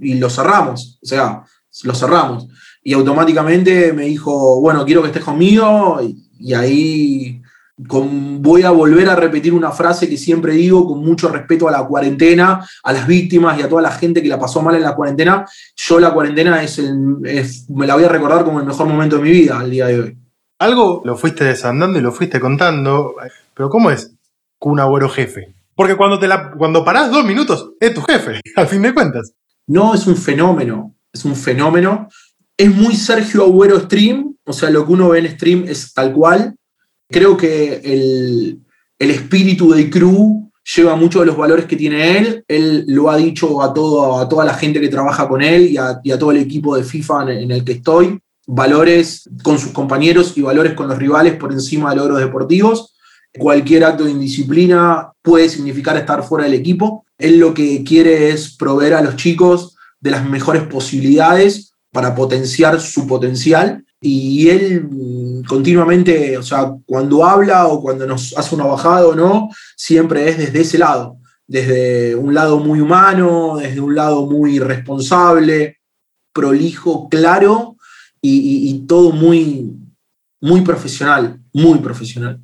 y 0.00 0.14
lo 0.14 0.30
cerramos, 0.30 0.98
o 1.02 1.06
sea, 1.06 1.44
lo 1.84 1.94
cerramos 1.94 2.48
y 2.84 2.92
automáticamente 2.94 3.92
me 3.92 4.06
dijo, 4.06 4.60
bueno, 4.60 4.84
quiero 4.84 5.02
que 5.02 5.08
estés 5.08 5.24
conmigo 5.24 6.00
y, 6.02 6.54
ahí 6.54 7.40
voy 7.76 8.62
a 8.62 8.70
volver 8.70 9.08
a 9.08 9.16
repetir 9.16 9.52
una 9.54 9.70
frase 9.70 10.08
que 10.08 10.16
siempre 10.16 10.52
digo 10.54 10.86
con 10.86 11.00
mucho 11.00 11.28
respeto 11.28 11.68
a 11.68 11.72
la 11.72 11.84
cuarentena, 11.86 12.66
a 12.82 12.92
las 12.92 13.06
víctimas 13.06 13.58
y 13.58 13.62
a 13.62 13.68
toda 13.68 13.82
la 13.82 13.90
gente 13.90 14.22
que 14.22 14.28
la 14.28 14.38
pasó 14.38 14.62
mal 14.62 14.74
en 14.74 14.82
la 14.82 14.94
cuarentena. 14.94 15.46
Yo 15.76 15.98
la 15.98 16.12
cuarentena 16.12 16.62
es, 16.62 16.78
el, 16.78 16.94
me 17.68 17.86
la 17.86 17.94
voy 17.94 18.04
a 18.04 18.08
recordar 18.08 18.44
como 18.44 18.60
el 18.60 18.66
mejor 18.66 18.86
momento 18.86 19.16
de 19.16 19.22
mi 19.22 19.30
vida 19.30 19.58
al 19.58 19.70
día 19.70 19.86
de 19.86 20.00
hoy. 20.00 20.18
Algo 20.58 21.02
lo 21.04 21.16
fuiste 21.16 21.44
desandando 21.44 21.98
y 21.98 22.02
lo 22.02 22.12
fuiste 22.12 22.38
contando, 22.38 23.14
pero 23.54 23.68
¿cómo 23.68 23.90
es 23.90 24.14
un 24.60 24.78
Agüero 24.78 25.08
jefe? 25.08 25.54
Porque 25.74 25.96
cuando, 25.96 26.18
te 26.18 26.28
la, 26.28 26.52
cuando 26.52 26.84
parás 26.84 27.10
dos 27.10 27.24
minutos, 27.24 27.72
es 27.80 27.94
tu 27.94 28.02
jefe, 28.02 28.40
al 28.56 28.68
fin 28.68 28.82
de 28.82 28.94
cuentas. 28.94 29.32
No, 29.66 29.94
es 29.94 30.06
un 30.06 30.16
fenómeno, 30.16 30.94
es 31.12 31.24
un 31.24 31.34
fenómeno 31.34 32.08
es 32.56 32.74
muy 32.74 32.94
Sergio 32.94 33.44
Agüero 33.44 33.80
stream, 33.80 34.36
o 34.44 34.52
sea, 34.52 34.70
lo 34.70 34.86
que 34.86 34.92
uno 34.92 35.08
ve 35.08 35.20
en 35.20 35.30
stream 35.30 35.64
es 35.66 35.92
tal 35.92 36.12
cual. 36.12 36.54
Creo 37.12 37.36
que 37.36 37.80
el, 37.84 38.58
espíritu 38.98 39.72
del 39.72 39.90
crew 39.90 40.50
lleva 40.76 40.96
mucho 40.96 41.20
de 41.20 41.26
los 41.26 41.36
valores 41.36 41.66
que 41.66 41.76
tiene 41.76 42.18
él. 42.18 42.44
Él 42.48 42.84
lo 42.88 43.10
ha 43.10 43.16
dicho 43.16 43.62
a, 43.62 43.74
todo, 43.74 44.18
a 44.18 44.28
toda 44.28 44.46
la 44.46 44.54
gente 44.54 44.80
que 44.80 44.88
trabaja 44.88 45.28
con 45.28 45.42
él 45.42 45.68
y 45.70 45.76
a, 45.76 46.18
todo 46.18 46.30
el 46.30 46.38
equipo 46.38 46.74
de 46.74 46.84
FIFA 46.84 47.32
en, 47.34 47.50
el 47.50 47.64
que 47.64 47.72
estoy. 47.72 48.18
Valores 48.46 49.28
con 49.42 49.58
sus 49.58 49.72
compañeros 49.72 50.36
y 50.36 50.42
valores 50.42 50.72
con 50.72 50.88
los 50.88 50.98
rivales 50.98 51.34
por 51.34 51.52
encima 51.52 51.90
de 51.90 51.96
logros 51.96 52.18
deportivos. 52.18 52.94
Cualquier 53.38 53.84
acto 53.84 54.04
de 54.04 54.12
indisciplina 54.12 55.12
puede 55.20 55.50
significar 55.50 55.96
estar 55.98 56.22
fuera 56.22 56.44
del 56.44 56.54
equipo. 56.54 57.04
Él 57.18 57.38
lo 57.38 57.52
que 57.52 57.84
quiere 57.84 58.30
es 58.30 58.56
proveer 58.56 58.94
a 58.94 59.02
los 59.02 59.16
chicos 59.16 59.76
de 60.00 60.10
las 60.10 60.24
mejores 60.24 60.62
posibilidades 60.62 61.74
para 61.92 62.14
potenciar 62.14 62.80
su 62.80 63.06
potencial 63.06 63.84
y 64.04 64.48
él 64.48 64.88
mm, 64.90 65.44
continuamente, 65.44 66.36
o 66.36 66.42
sea, 66.42 66.74
cuando 66.84 67.24
habla 67.24 67.68
o 67.68 67.80
cuando 67.80 68.04
nos 68.06 68.36
hace 68.36 68.54
una 68.54 68.64
bajada 68.64 69.06
o 69.06 69.14
no, 69.14 69.48
siempre 69.76 70.28
es 70.28 70.36
desde 70.36 70.60
ese 70.60 70.78
lado, 70.78 71.18
desde 71.46 72.16
un 72.16 72.34
lado 72.34 72.58
muy 72.58 72.80
humano, 72.80 73.58
desde 73.58 73.80
un 73.80 73.94
lado 73.94 74.26
muy 74.26 74.58
responsable, 74.58 75.78
prolijo, 76.32 77.08
claro 77.08 77.76
y, 78.20 78.86
todo 78.86 79.10
muy, 79.10 79.72
muy 80.40 80.60
profesional, 80.62 81.40
muy 81.52 81.78
profesional. 81.80 82.40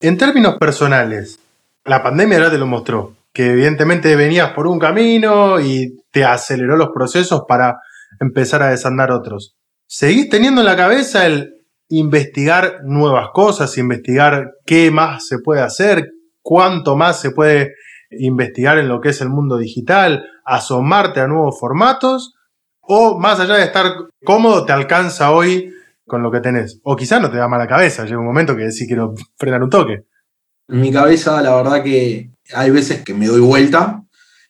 En 0.00 0.16
términos 0.16 0.56
personales, 0.58 1.38
la 1.84 2.02
pandemia 2.02 2.38
ya 2.38 2.50
te 2.50 2.58
lo 2.58 2.66
mostró, 2.66 3.16
que 3.32 3.50
evidentemente 3.50 4.14
venías 4.16 4.52
por 4.52 4.66
un 4.66 4.78
camino 4.78 5.60
y 5.60 6.00
te 6.10 6.24
aceleró 6.24 6.76
los 6.76 6.90
procesos 6.94 7.42
para 7.46 7.80
empezar 8.20 8.62
a 8.62 8.70
desandar 8.70 9.10
otros. 9.10 9.56
¿Seguís 9.92 10.28
teniendo 10.28 10.60
en 10.60 10.68
la 10.68 10.76
cabeza 10.76 11.26
el 11.26 11.52
investigar 11.88 12.84
nuevas 12.84 13.30
cosas, 13.34 13.76
investigar 13.76 14.52
qué 14.64 14.92
más 14.92 15.26
se 15.26 15.40
puede 15.40 15.62
hacer, 15.62 16.12
cuánto 16.42 16.94
más 16.94 17.20
se 17.20 17.32
puede 17.32 17.74
investigar 18.08 18.78
en 18.78 18.86
lo 18.86 19.00
que 19.00 19.08
es 19.08 19.20
el 19.20 19.30
mundo 19.30 19.58
digital, 19.58 20.24
asomarte 20.44 21.18
a 21.18 21.26
nuevos 21.26 21.58
formatos? 21.58 22.34
¿O 22.82 23.18
más 23.18 23.40
allá 23.40 23.56
de 23.56 23.64
estar 23.64 23.92
cómodo, 24.24 24.64
te 24.64 24.72
alcanza 24.72 25.32
hoy 25.32 25.74
con 26.06 26.22
lo 26.22 26.30
que 26.30 26.38
tenés? 26.38 26.78
O 26.84 26.94
quizás 26.94 27.20
no 27.20 27.28
te 27.28 27.38
da 27.38 27.48
mala 27.48 27.66
cabeza, 27.66 28.04
llega 28.04 28.20
un 28.20 28.26
momento 28.26 28.54
que 28.54 28.66
decís 28.66 28.86
quiero 28.86 29.16
frenar 29.36 29.60
un 29.60 29.70
toque. 29.70 30.04
Mi 30.68 30.92
cabeza, 30.92 31.42
la 31.42 31.56
verdad 31.56 31.82
que 31.82 32.30
hay 32.54 32.70
veces 32.70 33.02
que 33.02 33.12
me 33.12 33.26
doy 33.26 33.40
vuelta. 33.40 34.04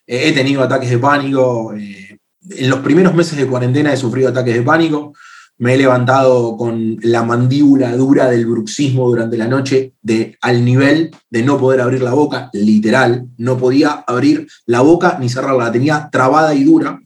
he 0.05 0.33
tenido 0.33 0.61
ataques 0.61 0.91
de 0.91 0.99
pánico. 0.99 1.73
Eh, 1.73 2.19
en 2.47 2.69
los 2.69 2.81
primeros 2.81 3.15
meses 3.15 3.39
de 3.39 3.47
cuarentena 3.47 3.91
he 3.91 3.97
sufrido 3.97 4.29
ataques 4.29 4.53
de 4.53 4.61
pánico 4.61 5.13
me 5.61 5.75
he 5.75 5.77
levantado 5.77 6.57
con 6.57 6.97
la 7.03 7.21
mandíbula 7.21 7.95
dura 7.95 8.31
del 8.31 8.47
bruxismo 8.47 9.07
durante 9.07 9.37
la 9.37 9.47
noche, 9.47 9.93
de, 10.01 10.35
al 10.41 10.65
nivel 10.65 11.11
de 11.29 11.43
no 11.43 11.59
poder 11.59 11.81
abrir 11.81 12.01
la 12.01 12.13
boca, 12.13 12.49
literal, 12.53 13.27
no 13.37 13.59
podía 13.59 14.03
abrir 14.07 14.47
la 14.65 14.81
boca 14.81 15.17
ni 15.19 15.29
cerrarla, 15.29 15.65
la 15.65 15.71
tenía 15.71 16.09
trabada 16.11 16.55
y 16.55 16.63
dura. 16.63 16.99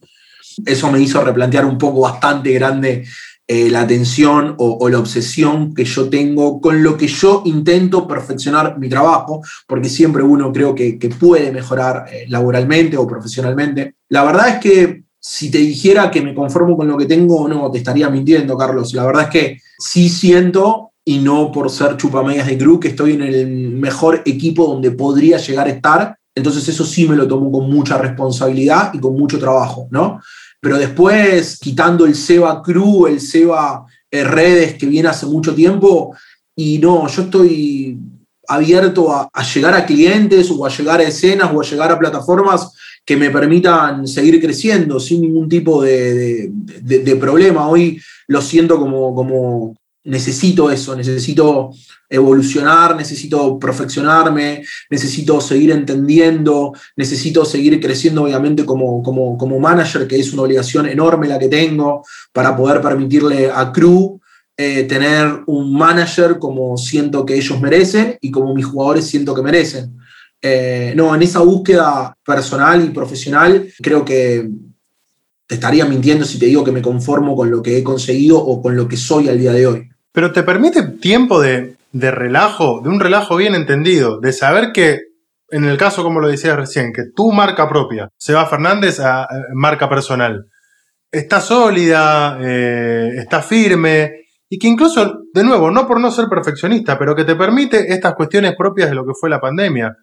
Eso 0.65 0.89
me 0.89 1.01
hizo 1.01 1.21
replantear 1.21 1.65
un 1.65 1.77
poco 1.77 1.99
bastante 1.99 2.53
grande 2.53 3.05
eh, 3.45 3.69
la 3.69 3.81
atención 3.81 4.55
o, 4.57 4.87
la 4.87 4.99
obsesión 4.99 5.73
que 5.73 5.83
yo 5.83 6.09
tengo 6.09 6.61
con 6.61 6.81
lo 6.81 6.95
que 6.95 7.07
yo 7.07 7.43
intento 7.43 8.07
perfeccionar 8.07 8.79
mi 8.79 8.87
trabajo, 8.87 9.41
porque 9.67 9.89
siempre 9.89 10.23
uno 10.23 10.53
creo 10.53 10.73
que, 10.73 10.97
puede 11.19 11.51
mejorar 11.51 12.05
eh, 12.09 12.25
laboralmente 12.29 12.95
o 12.95 13.05
profesionalmente. 13.05 13.95
La 14.07 14.23
verdad 14.23 14.47
es 14.47 14.59
que 14.59 15.04
si 15.27 15.49
te 15.49 15.57
dijera 15.57 16.11
que 16.11 16.21
me 16.21 16.35
conformo 16.35 16.77
con 16.77 16.87
lo 16.87 16.95
que 16.95 17.07
tengo, 17.07 17.47
no, 17.47 17.71
te 17.71 17.79
estaría 17.79 18.11
mintiendo, 18.11 18.55
Carlos. 18.55 18.93
La 18.93 19.07
verdad 19.07 19.23
es 19.23 19.29
que 19.29 19.61
sí 19.79 20.07
siento, 20.07 20.91
y 21.03 21.17
no 21.17 21.51
por 21.51 21.71
ser 21.71 21.97
chupamedias 21.97 22.45
de 22.45 22.55
Crew, 22.59 22.79
que 22.79 22.89
estoy 22.89 23.13
en 23.13 23.23
el 23.23 23.47
mejor 23.71 24.21
equipo 24.23 24.67
donde 24.67 24.91
podría 24.91 25.37
llegar 25.37 25.65
a 25.65 25.71
estar. 25.71 26.15
Entonces 26.35 26.69
eso 26.69 26.85
sí 26.85 27.07
me 27.07 27.15
lo 27.15 27.27
tomo 27.27 27.51
con 27.51 27.71
mucha 27.71 27.97
responsabilidad 27.97 28.93
y 28.93 28.99
con 28.99 29.17
mucho 29.17 29.39
trabajo, 29.39 29.87
¿no? 29.89 30.21
Pero 30.61 30.77
después, 30.77 31.57
quitando 31.57 32.05
el 32.05 32.13
Seba 32.13 32.61
Crew, 32.61 33.07
el 33.07 33.19
Seba 33.19 33.83
Redes 34.11 34.75
que 34.75 34.85
viene 34.85 35.09
hace 35.09 35.25
mucho 35.25 35.55
tiempo, 35.55 36.15
y 36.55 36.77
no, 36.77 37.07
yo 37.07 37.23
estoy 37.23 37.97
abierto 38.47 39.11
a, 39.11 39.27
a, 39.33 39.43
llegar 39.43 39.73
a 39.73 39.87
clientes 39.87 40.51
o 40.51 40.63
a 40.63 40.69
llegar 40.69 40.99
a 40.99 41.03
escenas 41.03 41.49
o 41.51 41.59
a 41.59 41.65
llegar 41.65 41.91
a 41.91 41.97
plataformas 41.97 42.74
que 43.05 43.15
me 43.17 43.29
permitan 43.29 44.07
seguir 44.07 44.41
creciendo 44.41 44.99
sin 44.99 45.21
ningún 45.21 45.47
tipo 45.47 45.83
de, 45.83 46.51
problema. 47.19 47.67
Hoy 47.67 48.01
lo 48.27 48.41
siento 48.41 48.79
como, 48.79 49.13
como 49.13 49.75
necesito 50.03 50.71
eso, 50.71 50.95
necesito 50.95 51.71
evolucionar, 52.09 52.95
necesito 52.95 53.59
perfeccionarme, 53.59 54.63
necesito 54.89 55.39
seguir 55.41 55.71
entendiendo, 55.71 56.73
necesito 56.95 57.45
seguir 57.45 57.79
creciendo 57.79 58.23
obviamente 58.23 58.65
como, 58.65 59.01
como, 59.03 59.37
como 59.37 59.59
manager, 59.59 60.07
que 60.07 60.19
es 60.19 60.33
una 60.33 60.43
obligación 60.43 60.87
enorme 60.87 61.27
la 61.27 61.39
que 61.39 61.47
tengo 61.47 62.03
para 62.31 62.55
poder 62.55 62.81
permitirle 62.81 63.49
a 63.51 63.71
Crew 63.71 64.19
eh, 64.57 64.83
tener 64.83 65.41
un 65.47 65.73
manager 65.73 66.39
como 66.39 66.77
siento 66.77 67.25
que 67.25 67.35
ellos 67.35 67.59
merecen 67.59 68.17
y 68.21 68.31
como 68.31 68.53
mis 68.55 68.65
jugadores 68.65 69.05
siento 69.05 69.35
que 69.35 69.41
merecen. 69.41 69.97
Eh, 70.47 70.93
no, 70.95 71.15
en 71.15 71.23
esa 71.23 71.39
búsqueda 71.39 72.15
personal 72.23 72.85
y 72.85 72.89
profesional, 72.89 73.67
creo 73.81 74.05
que 74.05 74.47
te 75.47 75.55
estaría 75.55 75.85
mintiendo 75.85 76.23
si 76.23 76.37
te 76.37 76.45
digo 76.45 76.63
que 76.63 76.71
me 76.71 76.83
conformo 76.83 77.35
con 77.35 77.49
lo 77.49 77.63
que 77.63 77.79
he 77.79 77.83
conseguido 77.83 78.37
o 78.37 78.61
con 78.61 78.75
lo 78.75 78.87
que 78.87 78.95
soy 78.95 79.27
al 79.27 79.39
día 79.39 79.53
de 79.53 79.65
hoy. 79.65 79.89
Pero 80.11 80.31
te 80.31 80.43
permite 80.43 80.83
tiempo 80.83 81.41
de, 81.41 81.77
relajo, 81.93 82.79
de 82.83 82.89
un 82.89 82.99
relajo 82.99 83.37
bien 83.37 83.55
entendido, 83.55 84.19
de 84.19 84.33
saber 84.33 84.71
que, 84.71 84.99
en 85.49 85.65
el 85.65 85.77
caso 85.77 86.03
como 86.03 86.19
lo 86.19 86.27
decías 86.27 86.55
recién, 86.55 86.93
que 86.93 87.05
tu 87.15 87.31
marca 87.31 87.67
propia, 87.67 88.09
Seba 88.15 88.45
Fernández, 88.45 88.99
a, 88.99 89.27
marca 89.55 89.89
personal, 89.89 90.45
está 91.11 91.41
sólida, 91.41 92.37
eh, 92.39 93.13
está 93.17 93.41
firme, 93.41 94.27
y 94.47 94.59
que 94.59 94.67
incluso, 94.67 95.21
de 95.33 95.43
nuevo, 95.43 95.71
no 95.71 95.87
por 95.87 95.99
no 95.99 96.11
ser 96.11 96.27
perfeccionista, 96.29 96.99
pero 96.99 97.15
que 97.15 97.23
te 97.23 97.35
permite 97.35 97.91
estas 97.91 98.13
cuestiones 98.13 98.53
propias 98.55 98.89
de 98.89 98.95
lo 98.95 99.07
que 99.07 99.13
fue 99.19 99.27
la 99.27 99.41
pandemia 99.41 99.97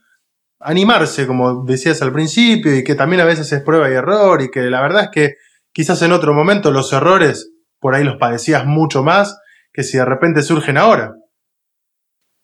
animarse, 0.63 1.27
como 1.27 1.65
decías 1.65 2.03
al 2.03 2.13
principio, 2.13 2.77
y 2.77 2.85
que 2.85 2.95
también 2.95 3.21
a 3.21 3.25
veces 3.25 3.53
es 3.53 3.63
prueba 3.63 3.91
y 3.91 3.95
error, 3.95 4.43
y 4.43 4.51
que 4.51 4.63
la 4.63 4.81
verdad 4.81 5.05
es 5.05 5.11
que 5.11 5.35
quizás 5.73 6.03
en 6.03 6.13
otro 6.13 6.35
momento 6.35 6.71
los 6.71 6.93
errores 6.93 7.51
por 7.81 7.95
ahí 7.95 8.05
los 8.05 8.17
padecías 8.17 8.65
mucho 8.65 9.03
más 9.03 9.39
que 9.73 9.83
si 9.83 9.99
de 9.99 10.05
repente 10.05 10.43
surgen 10.43 10.79
ahora. 10.79 11.17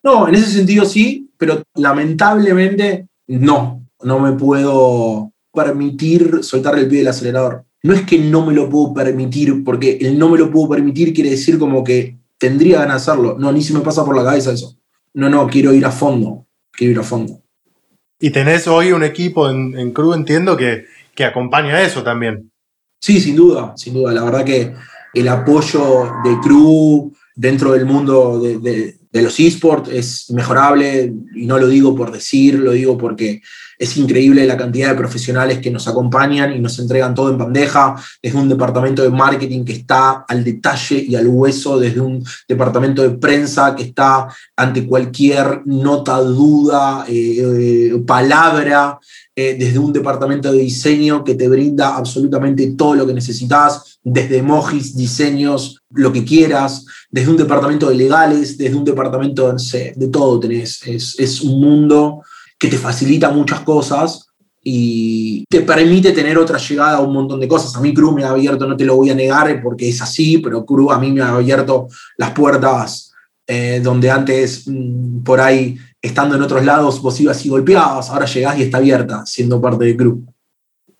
No, 0.03 0.27
en 0.27 0.35
ese 0.35 0.51
sentido 0.51 0.85
sí, 0.85 1.31
pero 1.37 1.63
lamentablemente 1.75 3.07
no, 3.27 3.85
no 4.03 4.19
me 4.19 4.33
puedo 4.33 5.31
permitir 5.53 6.43
soltar 6.43 6.77
el 6.77 6.87
pie 6.87 6.99
del 6.99 7.07
acelerador. 7.07 7.65
No 7.83 7.93
es 7.93 8.01
que 8.01 8.19
no 8.19 8.45
me 8.45 8.53
lo 8.53 8.69
puedo 8.69 8.93
permitir, 8.93 9.63
porque 9.63 9.97
el 10.01 10.19
no 10.19 10.29
me 10.29 10.37
lo 10.37 10.51
puedo 10.51 10.69
permitir 10.69 11.13
quiere 11.13 11.29
decir 11.29 11.57
como 11.57 11.83
que 11.83 12.17
tendría 12.37 12.79
ganas 12.79 13.05
de 13.05 13.11
hacerlo. 13.11 13.37
No, 13.39 13.51
ni 13.51 13.61
se 13.61 13.73
me 13.73 13.79
pasa 13.79 14.03
por 14.03 14.17
la 14.17 14.23
cabeza 14.23 14.51
eso. 14.51 14.77
No, 15.13 15.29
no, 15.29 15.47
quiero 15.47 15.73
ir 15.73 15.85
a 15.85 15.91
fondo, 15.91 16.47
quiero 16.71 16.91
ir 16.91 16.99
a 16.99 17.03
fondo. 17.03 17.41
Y 18.19 18.31
tenés 18.31 18.67
hoy 18.67 18.91
un 18.91 19.03
equipo 19.03 19.49
en, 19.49 19.77
en 19.77 19.91
Crew, 19.91 20.13
entiendo, 20.13 20.57
que, 20.57 20.85
que 21.15 21.23
acompaña 21.23 21.81
eso 21.81 22.03
también. 22.03 22.51
Sí, 22.99 23.19
sin 23.21 23.35
duda, 23.35 23.73
sin 23.77 23.93
duda. 23.93 24.11
La 24.11 24.23
verdad 24.23 24.43
que 24.43 24.73
el 25.13 25.27
apoyo 25.27 26.11
de 26.23 26.37
Crew 26.41 27.13
dentro 27.35 27.71
del 27.71 27.85
mundo 27.85 28.39
de, 28.39 28.99
de 29.11 29.21
los 29.21 29.39
esports 29.39 29.89
es 29.89 30.31
mejorable 30.31 31.11
y 31.35 31.45
no 31.45 31.57
lo 31.57 31.67
digo 31.67 31.95
por 31.95 32.11
decir, 32.11 32.55
lo 32.55 32.73
digo 32.73 32.97
porque 32.97 33.41
es 33.79 33.95
increíble 33.95 34.45
la 34.45 34.57
cantidad 34.57 34.89
de 34.89 34.95
profesionales 34.95 35.59
que 35.59 35.71
nos 35.71 35.87
acompañan 35.87 36.53
y 36.53 36.59
nos 36.59 36.77
entregan 36.79 37.15
todo 37.15 37.29
en 37.29 37.37
bandeja, 37.37 37.95
desde 38.21 38.37
un 38.37 38.49
departamento 38.49 39.01
de 39.01 39.09
marketing 39.09 39.63
que 39.63 39.71
está 39.71 40.25
al 40.27 40.43
detalle 40.43 41.05
y 41.07 41.15
al 41.15 41.27
hueso, 41.27 41.79
desde 41.79 42.01
un 42.01 42.21
departamento 42.47 43.01
de 43.01 43.11
prensa 43.11 43.73
que 43.75 43.83
está 43.83 44.27
ante 44.57 44.85
cualquier 44.85 45.61
nota, 45.65 46.19
duda, 46.19 47.05
eh, 47.07 47.37
eh, 47.39 48.03
palabra, 48.05 48.99
eh, 49.33 49.55
desde 49.57 49.79
un 49.79 49.93
departamento 49.93 50.51
de 50.51 50.59
diseño 50.59 51.23
que 51.23 51.35
te 51.35 51.47
brinda 51.47 51.95
absolutamente 51.95 52.71
todo 52.71 52.95
lo 52.95 53.07
que 53.07 53.13
necesitas, 53.13 53.97
desde 54.03 54.39
emojis, 54.39 54.93
diseños, 54.97 55.81
lo 55.91 56.11
que 56.11 56.25
quieras, 56.25 56.85
desde 57.09 57.31
un 57.31 57.37
departamento 57.37 57.87
de 57.87 57.95
legales, 57.95 58.57
desde 58.57 58.75
un 58.75 58.83
departamento, 58.83 59.53
de 59.53 60.07
todo 60.09 60.37
tenés. 60.37 60.85
Es, 60.85 61.17
es 61.17 61.39
un 61.39 61.61
mundo 61.61 62.23
que 62.59 62.67
te 62.67 62.77
facilita 62.77 63.31
muchas 63.31 63.61
cosas 63.61 64.27
y 64.61 65.45
te 65.49 65.61
permite 65.61 66.11
tener 66.11 66.37
otra 66.37 66.57
llegada 66.57 66.97
a 66.97 67.01
un 67.01 67.13
montón 67.13 67.39
de 67.39 67.47
cosas. 67.47 67.75
A 67.75 67.79
mí 67.79 67.93
Cruz 67.93 68.13
me 68.13 68.23
ha 68.23 68.29
abierto, 68.29 68.67
no 68.67 68.75
te 68.75 68.85
lo 68.85 68.97
voy 68.97 69.09
a 69.09 69.15
negar 69.15 69.61
porque 69.63 69.89
es 69.89 70.01
así, 70.01 70.39
pero 70.39 70.65
Cruz 70.65 70.91
a 70.91 70.99
mí 70.99 71.11
me 71.11 71.21
ha 71.21 71.29
abierto 71.29 71.87
las 72.17 72.31
puertas 72.31 73.13
eh, 73.47 73.79
donde 73.81 74.11
antes 74.11 74.67
mm, 74.67 75.23
por 75.23 75.39
ahí 75.39 75.77
estando 76.01 76.35
en 76.35 76.41
otros 76.41 76.63
lados 76.63 77.01
vos 77.01 77.19
ibas 77.19 77.45
y 77.45 77.49
golpeabas, 77.49 78.09
ahora 78.09 78.25
llegás 78.25 78.57
y 78.59 78.63
está 78.63 78.77
abierta 78.77 79.25
siendo 79.25 79.61
parte 79.61 79.85
del 79.85 79.97
club. 79.97 80.29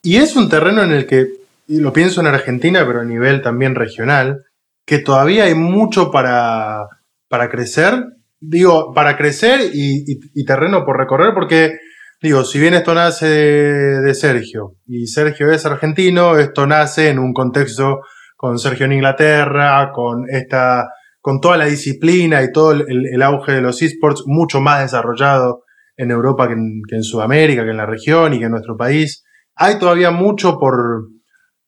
Y 0.02 0.16
es 0.16 0.36
un 0.36 0.50
terreno 0.50 0.82
en 0.82 0.92
el 0.92 1.06
que, 1.06 1.28
y 1.68 1.80
lo 1.80 1.94
pienso 1.94 2.22
en 2.22 2.28
Argentina, 2.28 2.86
pero 2.86 3.02
a 3.02 3.06
nivel 3.06 3.42
también 3.42 3.76
regional, 3.76 4.46
que 4.86 5.00
todavía 5.00 5.44
hay 5.44 5.56
mucho 5.56 6.10
para, 6.10 6.88
para 7.28 7.50
crecer. 7.50 8.06
Digo, 8.42 8.94
para 8.94 9.18
crecer 9.18 9.60
y, 9.74 10.46
terreno 10.46 10.86
por 10.86 10.98
recorrer, 10.98 11.34
porque, 11.34 11.78
digo, 12.22 12.46
si 12.46 12.60
bien 12.60 12.74
esto 12.74 12.94
nace 12.94 13.28
de, 13.28 14.14
Sergio, 14.16 14.76
y 14.86 15.08
Sergio 15.08 15.52
es 15.52 15.66
argentino, 15.66 16.38
esto 16.38 16.66
nace 16.66 17.10
en 17.10 17.20
un 17.20 17.34
contexto 17.34 18.00
con 18.38 18.58
Sergio 18.58 18.86
en 18.86 18.94
Inglaterra, 18.94 19.92
con 19.94 20.24
esta 20.30 20.88
con 21.22 21.42
toda 21.42 21.58
la 21.58 21.66
disciplina 21.66 22.42
y 22.42 22.52
todo 22.52 22.72
el, 22.72 23.22
auge 23.22 23.52
de 23.52 23.62
los 23.62 23.82
esports 23.82 24.24
mucho 24.26 24.62
más 24.62 24.82
desarrollado 24.82 25.64
en 25.98 26.12
Europa 26.12 26.48
que 26.48 26.96
en, 26.96 27.04
Sudamérica, 27.04 27.66
que 27.66 27.72
en 27.72 27.78
la 27.78 27.86
región 27.86 28.34
y 28.34 28.40
que 28.40 28.46
en 28.46 28.52
nuestro 28.52 28.78
país. 28.78 29.26
¿Hay 29.56 29.78
todavía 29.78 30.12
mucho 30.12 30.58
por, 30.58 31.10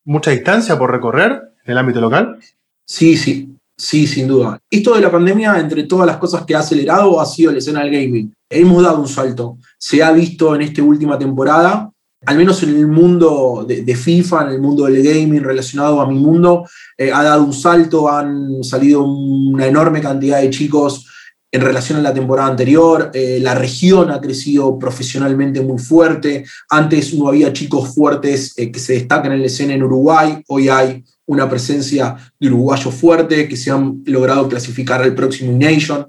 mucha 0.05 0.31
distancia 0.31 0.79
por 0.79 0.89
recorrer 0.89 1.31
en 1.65 1.71
el 1.71 1.77
ámbito 1.77 1.99
local? 1.99 2.39
Sí, 2.85 3.17
sí. 3.17 3.57
Sí, 3.77 4.05
sin 4.05 4.27
duda. 4.27 4.59
Esto 4.69 4.95
de 4.95 5.01
la 5.01 5.11
pandemia, 5.11 5.59
entre 5.59 5.83
todas 5.83 6.05
las 6.05 6.17
cosas 6.17 6.45
que 6.45 6.55
ha 6.55 6.59
acelerado, 6.59 7.19
ha 7.19 7.25
sido 7.25 7.51
la 7.51 7.57
escena 7.57 7.83
del 7.83 7.91
gaming. 7.91 8.33
Hemos 8.49 8.83
dado 8.83 8.99
un 9.01 9.07
salto. 9.07 9.57
Se 9.77 10.03
ha 10.03 10.11
visto 10.11 10.53
en 10.55 10.61
esta 10.61 10.83
última 10.83 11.17
temporada, 11.17 11.91
al 12.25 12.37
menos 12.37 12.61
en 12.61 12.69
el 12.69 12.87
mundo 12.87 13.65
de, 13.67 13.95
FIFA, 13.95 14.43
en 14.43 14.49
el 14.49 14.61
mundo 14.61 14.85
del 14.85 15.01
gaming 15.01 15.43
relacionado 15.43 15.99
a 15.99 16.07
mi 16.07 16.19
mundo, 16.19 16.67
eh, 16.95 17.11
ha 17.11 17.23
dado 17.23 17.43
un 17.43 17.53
salto, 17.53 18.11
han 18.11 18.63
salido 18.63 19.03
una 19.03 19.65
enorme 19.65 20.01
cantidad 20.01 20.39
de 20.39 20.51
chicos 20.51 21.07
en 21.51 21.61
relación 21.61 21.99
a 21.99 22.01
la 22.01 22.13
temporada 22.13 22.49
anterior. 22.49 23.11
Eh, 23.13 23.39
la 23.41 23.55
región 23.55 24.09
ha 24.09 24.21
crecido 24.21 24.79
profesionalmente 24.79 25.61
muy 25.61 25.79
fuerte. 25.79 26.45
Antes 26.69 27.13
no 27.13 27.27
había 27.27 27.51
chicos 27.51 27.93
fuertes 27.93 28.53
eh, 28.57 28.71
que 28.71 28.79
se 28.79 28.93
destacan 28.93 29.33
en 29.33 29.41
la 29.41 29.47
escena 29.47 29.73
en 29.73 29.83
Uruguay. 29.83 30.41
Hoy 30.47 30.69
hay 30.69 31.03
una 31.25 31.49
presencia 31.49 32.15
de 32.39 32.47
uruguayos 32.47 32.93
fuerte 32.93 33.47
que 33.47 33.57
se 33.57 33.71
han 33.71 34.01
logrado 34.05 34.47
clasificar 34.47 35.01
al 35.01 35.13
próximo 35.13 35.57
Nation. 35.57 36.07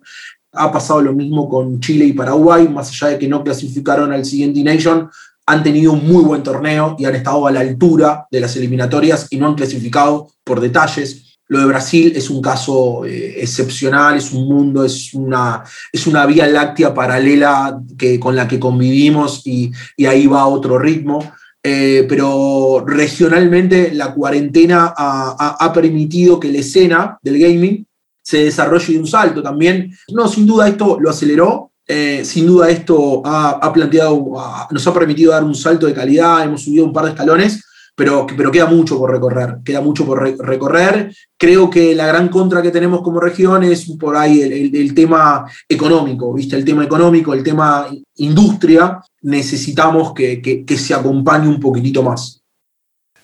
Ha 0.52 0.70
pasado 0.70 1.00
lo 1.00 1.12
mismo 1.12 1.48
con 1.48 1.80
Chile 1.80 2.04
y 2.04 2.12
Paraguay, 2.12 2.68
más 2.68 2.90
allá 2.90 3.12
de 3.12 3.18
que 3.18 3.28
no 3.28 3.42
clasificaron 3.42 4.12
al 4.12 4.24
siguiente 4.24 4.62
Nation, 4.62 5.08
han 5.46 5.62
tenido 5.62 5.92
un 5.92 6.06
muy 6.06 6.22
buen 6.22 6.42
torneo 6.42 6.94
y 6.98 7.04
han 7.04 7.14
estado 7.14 7.46
a 7.46 7.52
la 7.52 7.60
altura 7.60 8.26
de 8.30 8.40
las 8.40 8.54
eliminatorias 8.56 9.26
y 9.30 9.38
no 9.38 9.48
han 9.48 9.54
clasificado 9.54 10.28
por 10.44 10.60
detalles. 10.60 11.31
Lo 11.52 11.58
de 11.58 11.66
Brasil 11.66 12.14
es 12.16 12.30
un 12.30 12.40
caso 12.40 13.04
eh, 13.04 13.34
excepcional, 13.42 14.16
es 14.16 14.32
un 14.32 14.48
mundo, 14.48 14.86
es 14.86 15.12
una, 15.12 15.62
es 15.92 16.06
una 16.06 16.24
vía 16.24 16.46
láctea 16.46 16.94
paralela 16.94 17.78
que, 17.98 18.18
con 18.18 18.34
la 18.34 18.48
que 18.48 18.58
convivimos 18.58 19.46
y, 19.46 19.70
ahí 20.06 20.26
va 20.26 20.46
otro 20.46 20.78
ritmo. 20.78 21.34
Eh, 21.62 22.06
pero 22.08 22.82
regionalmente 22.86 23.92
la 23.92 24.14
cuarentena 24.14 24.94
ha, 24.96 25.72
permitido 25.74 26.40
que 26.40 26.50
la 26.50 26.60
escena 26.60 27.18
del 27.22 27.38
gaming 27.38 27.86
se 28.22 28.44
desarrolle 28.44 28.94
de 28.94 29.00
un 29.00 29.06
salto 29.06 29.42
también. 29.42 29.94
No, 30.08 30.28
sin 30.28 30.46
duda 30.46 30.66
esto 30.66 30.96
lo 30.98 31.10
aceleró, 31.10 31.72
eh, 31.86 32.22
sin 32.24 32.46
duda 32.46 32.70
esto 32.70 33.20
ha, 33.26 33.70
planteado, 33.74 34.24
nos 34.70 34.86
ha 34.86 34.94
permitido 34.94 35.32
dar 35.32 35.44
un 35.44 35.54
salto 35.54 35.84
de 35.84 35.92
calidad, 35.92 36.44
hemos 36.44 36.62
subido 36.62 36.86
un 36.86 36.94
par 36.94 37.04
de 37.04 37.10
escalones, 37.10 37.62
pero, 38.02 38.26
pero 38.36 38.50
queda 38.50 38.66
mucho 38.66 38.98
por 38.98 39.12
recorrer, 39.12 39.58
queda 39.64 39.80
mucho 39.80 40.04
por 40.04 40.20
recorrer. 40.20 41.14
Creo 41.38 41.70
que 41.70 41.94
la 41.94 42.04
gran 42.08 42.30
contra 42.30 42.60
que 42.60 42.72
tenemos 42.72 43.00
como 43.00 43.20
región 43.20 43.62
es 43.62 43.88
por 43.96 44.16
ahí 44.16 44.42
el, 44.42 44.92
tema 44.92 45.48
económico, 45.68 46.34
¿viste? 46.34 46.56
El 46.56 46.64
tema 46.64 46.82
económico, 46.82 47.32
el 47.32 47.44
tema 47.44 47.86
industria, 48.16 49.00
necesitamos 49.20 50.14
que, 50.14 50.64
se 50.76 50.94
acompañe 50.94 51.46
un 51.46 51.60
poquitito 51.60 52.02
más. 52.02 52.42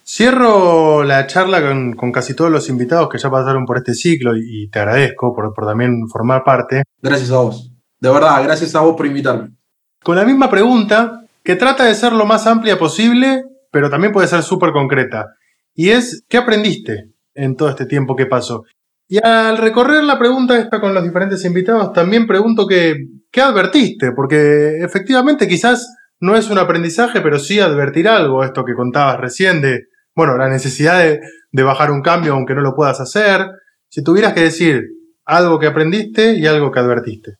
Cierro 0.06 1.02
la 1.02 1.26
charla 1.26 1.60
con, 1.96 2.12
casi 2.12 2.34
todos 2.34 2.52
los 2.52 2.68
invitados 2.68 3.08
que 3.08 3.18
ya 3.18 3.32
pasaron 3.32 3.66
por 3.66 3.78
este 3.78 3.94
ciclo 3.94 4.36
y, 4.36 4.68
te 4.70 4.78
agradezco 4.78 5.34
por, 5.34 5.52
por 5.54 5.66
también 5.66 6.06
formar 6.08 6.44
parte. 6.44 6.84
Gracias 7.02 7.32
a 7.32 7.38
vos. 7.38 7.72
De 7.98 8.10
verdad, 8.10 8.44
gracias 8.44 8.76
a 8.76 8.80
vos 8.82 8.94
por 8.94 9.06
invitarme. 9.06 9.56
Con 10.04 10.14
la 10.14 10.24
misma 10.24 10.48
pregunta, 10.48 11.24
que 11.42 11.56
trata 11.56 11.82
de 11.82 11.96
ser 11.96 12.12
lo 12.12 12.26
más 12.26 12.46
amplia 12.46 12.78
posible 12.78 13.42
pero 13.70 13.90
también 13.90 14.12
puede 14.12 14.28
ser 14.28 14.42
súper 14.42 14.72
concreta. 14.72 15.26
Y 15.74 15.90
es, 15.90 16.24
¿qué 16.28 16.38
aprendiste 16.38 17.12
en 17.34 17.56
todo 17.56 17.68
este 17.68 17.86
tiempo 17.86 18.16
que 18.16 18.26
pasó? 18.26 18.64
Y 19.08 19.18
al 19.24 19.56
recorrer 19.56 20.04
la 20.04 20.18
pregunta 20.18 20.58
esta 20.58 20.80
con 20.80 20.92
los 20.92 21.02
diferentes 21.02 21.44
invitados, 21.44 21.92
también 21.92 22.26
pregunto 22.26 22.66
que, 22.66 22.96
¿qué 23.30 23.40
advertiste? 23.40 24.12
Porque 24.12 24.82
efectivamente 24.82 25.48
quizás 25.48 25.88
no 26.20 26.36
es 26.36 26.50
un 26.50 26.58
aprendizaje, 26.58 27.20
pero 27.20 27.38
sí 27.38 27.60
advertir 27.60 28.08
algo, 28.08 28.44
esto 28.44 28.64
que 28.64 28.74
contabas 28.74 29.18
recién 29.18 29.62
de, 29.62 29.84
bueno, 30.14 30.36
la 30.36 30.48
necesidad 30.48 30.98
de, 30.98 31.20
de 31.52 31.62
bajar 31.62 31.90
un 31.90 32.02
cambio 32.02 32.34
aunque 32.34 32.54
no 32.54 32.60
lo 32.60 32.74
puedas 32.74 33.00
hacer. 33.00 33.46
Si 33.88 34.02
tuvieras 34.02 34.34
que 34.34 34.42
decir 34.42 34.84
algo 35.24 35.58
que 35.58 35.66
aprendiste 35.66 36.34
y 36.34 36.46
algo 36.46 36.70
que 36.70 36.80
advertiste. 36.80 37.36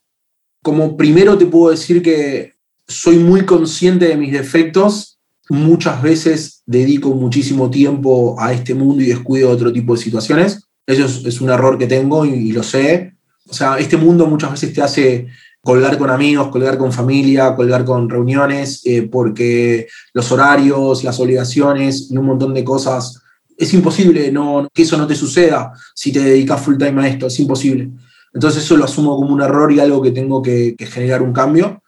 Como 0.63 0.97
primero 0.97 1.39
te 1.39 1.47
puedo 1.47 1.71
decir 1.71 2.03
que 2.03 2.53
soy 2.87 3.17
muy 3.17 3.45
consciente 3.45 4.09
de 4.09 4.17
mis 4.17 4.33
defectos 4.33 5.18
muchas 5.49 6.03
veces 6.03 6.63
dedico 6.67 7.11
muchísimo 7.11 7.71
tiempo 7.71 8.37
a 8.39 8.53
este 8.53 8.75
mundo 8.75 9.03
y 9.03 9.07
descuido 9.07 9.51
otro 9.51 9.73
tipo 9.73 9.95
de 9.95 10.03
situaciones. 10.03 10.69
Eso 10.87 11.05
es, 11.05 11.41
un 11.41 11.51
error 11.51 11.79
que 11.79 11.87
tengo 11.87 12.25
y, 12.25 12.53
lo 12.53 12.63
sé. 12.63 13.15
O 13.47 13.53
sea, 13.53 13.79
este 13.79 13.97
mundo 13.97 14.27
muchas 14.27 14.53
veces 14.53 14.73
te 14.73 14.83
hace 14.83 15.27
colgar 15.61 15.99
con 15.99 16.11
amigos, 16.11 16.49
colgar 16.49 16.79
con 16.79 16.93
familia, 16.93 17.55
colgar 17.55 17.85
con 17.85 18.09
reuniones, 18.09 18.83
eh, 18.85 19.03
porque 19.03 19.87
los 20.13 20.31
horarios, 20.33 21.05
las 21.05 21.19
obligaciones 21.21 22.11
y 22.11 22.17
un 22.17 22.27
montón 22.27 22.55
de 22.55 22.65
cosas, 22.65 23.21
es 23.57 23.75
imposible 23.75 24.31
no, 24.31 24.69
que 24.73 24.83
eso 24.83 24.97
no 24.97 25.07
te 25.07 25.17
suceda 25.17 25.73
si 25.95 26.13
te 26.13 26.21
dedicas 26.21 26.61
full 26.61 26.77
time 26.77 27.03
a 27.03 27.09
esto, 27.09 27.27
es 27.27 27.41
imposible. 27.41 27.91
Entonces 28.33 28.63
eso 28.63 28.77
lo 28.77 28.85
asumo 28.85 29.17
como 29.17 29.35
un 29.35 29.43
error 29.43 29.73
y 29.73 29.81
algo 29.81 30.01
que 30.01 30.13
tengo 30.13 30.41
que 30.43 30.77
generar 30.79 31.23
un 31.23 31.33
cambio 31.33 31.83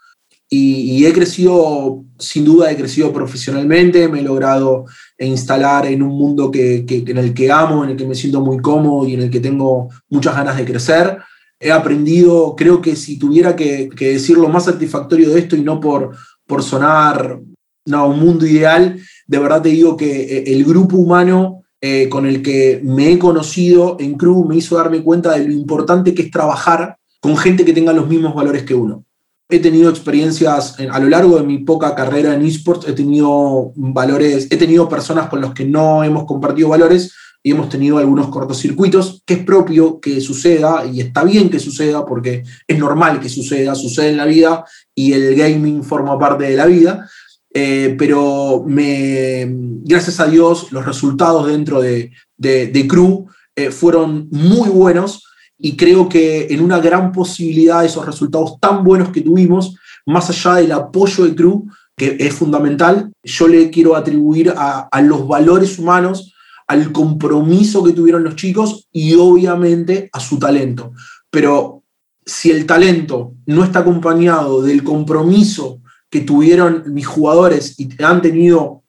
y, 0.53 1.07
he 1.07 1.13
crecido, 1.13 2.05
sin 2.19 2.45
duda 2.45 2.73
he 2.73 2.77
crecido 2.77 3.13
profesionalmente, 3.13 4.09
me 4.09 4.19
he 4.19 4.23
logrado 4.23 4.85
instalar 5.17 5.87
en 5.87 6.03
un 6.03 6.11
mundo 6.11 6.51
que, 6.51 6.85
en 6.89 7.19
el 7.19 7.33
que 7.33 7.53
amo, 7.53 7.85
en 7.85 7.91
el 7.91 7.97
que 7.97 8.07
me 8.07 8.17
siento 8.17 8.41
muy 8.41 8.59
cómodo 8.59 9.07
y 9.07 9.15
en 9.15 9.23
el 9.23 9.31
que 9.31 9.39
tengo 9.39 9.91
muchas 10.09 10.35
ganas 10.35 10.57
de 10.57 10.65
crecer. 10.65 11.19
He 11.61 11.71
aprendido, 11.71 12.57
creo 12.57 12.81
que 12.81 12.97
si 12.97 13.17
tuviera 13.17 13.55
que, 13.55 13.89
decir 13.97 14.39
lo 14.39 14.49
más 14.49 14.65
satisfactorio 14.65 15.31
de 15.31 15.39
esto 15.39 15.55
y 15.55 15.63
no 15.63 15.79
por, 15.79 16.17
por 16.47 16.65
sonar 16.65 17.41
no, 17.87 18.09
un 18.09 18.19
mundo 18.19 18.45
ideal, 18.45 18.99
de 19.29 19.39
verdad 19.39 19.63
te 19.63 19.69
digo 19.69 19.97
que 19.97 20.23
eh, 20.23 20.45
el 20.49 20.65
grupo 20.65 20.97
humano 20.97 21.63
eh, 21.81 22.09
con 22.09 22.27
el 22.27 22.43
que 22.43 22.81
me 22.83 23.13
he 23.13 23.19
conocido 23.21 23.99
en 24.01 24.15
Crew 24.15 24.45
me 24.45 24.57
hizo 24.57 24.77
darme 24.77 25.03
cuenta 25.03 25.39
de 25.39 25.47
lo 25.47 25.53
importante 25.53 26.13
que 26.13 26.23
es 26.23 26.31
trabajar 26.31 26.97
con 27.21 27.37
gente 27.37 27.65
que 27.65 27.73
tenga 27.73 27.93
los 27.93 28.09
mismos 28.09 28.35
valores 28.35 28.65
que 28.65 28.75
uno 28.75 29.05
he 29.51 29.59
tenido 29.59 29.91
experiencias 29.91 30.77
a 30.79 30.99
lo 30.99 31.09
largo 31.09 31.37
de 31.37 31.45
mi 31.45 31.59
poca 31.59 31.95
carrera 31.95 32.35
en 32.35 32.45
esports, 32.45 32.89
he 32.89 32.93
tenido 32.93 33.73
valores, 33.77 34.49
he 34.51 34.57
tenido 34.57 34.89
personas 34.89 35.29
con 35.29 35.41
las 35.41 35.53
que 35.53 35.65
no 35.65 36.05
hemos 36.05 36.25
compartido 36.25 36.69
valores 36.69 37.13
y 37.43 37.53
hemos 37.53 37.69
tenido 37.69 37.99
algunos 37.99 38.29
cortocircuitos, 38.29 39.23
que 39.25 39.35
es 39.35 39.45
propio 39.45 40.01
que 40.01 40.21
suceda 40.21 40.85
y 40.85 41.01
está 41.01 41.25
bien 41.25 41.49
que 41.49 41.59
suceda 41.59 42.05
porque 42.05 42.45
es 42.67 42.79
normal 42.79 43.21
que 43.21 43.29
suceda, 43.29 43.75
sucede 43.75 44.11
en 44.11 44.19
la 44.19 44.27
vida 44.27 44.65
y 44.95 45.15
el 45.15 45.35
gaming 45.35 45.83
forma 45.83 46.19
parte 46.19 46.45
de 46.45 46.57
la 46.57 46.67
vida. 46.67 47.09
Eh, 47.53 47.97
pero 47.99 48.63
me, 48.65 49.45
gracias 49.83 50.21
a 50.21 50.27
Dios 50.27 50.71
los 50.71 50.87
resultados 50.87 51.49
dentro 51.49 51.81
de, 51.81 52.13
de, 52.37 52.87
Crew 52.87 53.27
eh, 53.57 53.73
fueron 53.73 54.29
muy 54.31 54.69
buenos 54.69 55.25
y 55.61 55.77
creo 55.77 56.09
que 56.09 56.49
en 56.51 56.63
una 56.63 56.79
gran 56.79 57.13
posibilidad 57.13 57.81
de 57.81 57.87
esos 57.87 58.07
resultados 58.07 58.59
tan 58.61 58.83
buenos 58.83 59.11
que 59.11 59.21
tuvimos, 59.21 59.77
más 60.07 60.31
allá 60.31 60.57
del 60.57 60.73
apoyo 60.73 61.25
del 61.25 61.35
crew, 61.35 61.67
que 61.97 62.17
es 62.19 62.35
fundamental, 62.35 63.13
yo 63.23 63.47
le 63.47 63.69
quiero 63.69 63.95
atribuir 63.95 64.55
a, 64.57 64.89
los 65.03 65.29
valores 65.29 65.79
humanos, 65.79 66.33
al 66.67 66.93
compromiso 66.93 67.85
que 67.85 67.93
tuvieron 67.93 68.25
los 68.25 68.37
chicos 68.37 68.89
y 68.91 69.15
obviamente 69.15 70.09
a 70.13 70.21
su 70.21 70.39
talento. 70.39 70.93
Pero 71.31 71.83
si 72.25 72.51
el 72.51 72.65
talento 72.65 73.35
no 73.45 73.65
está 73.65 73.81
acompañado 73.81 74.63
del 74.63 74.83
compromiso 74.83 75.83
que 76.09 76.23
tuvieron 76.23 76.85
mis 76.95 77.07
jugadores 77.07 77.79
y 77.79 78.03
han 78.03 78.23
tenido 78.23 78.83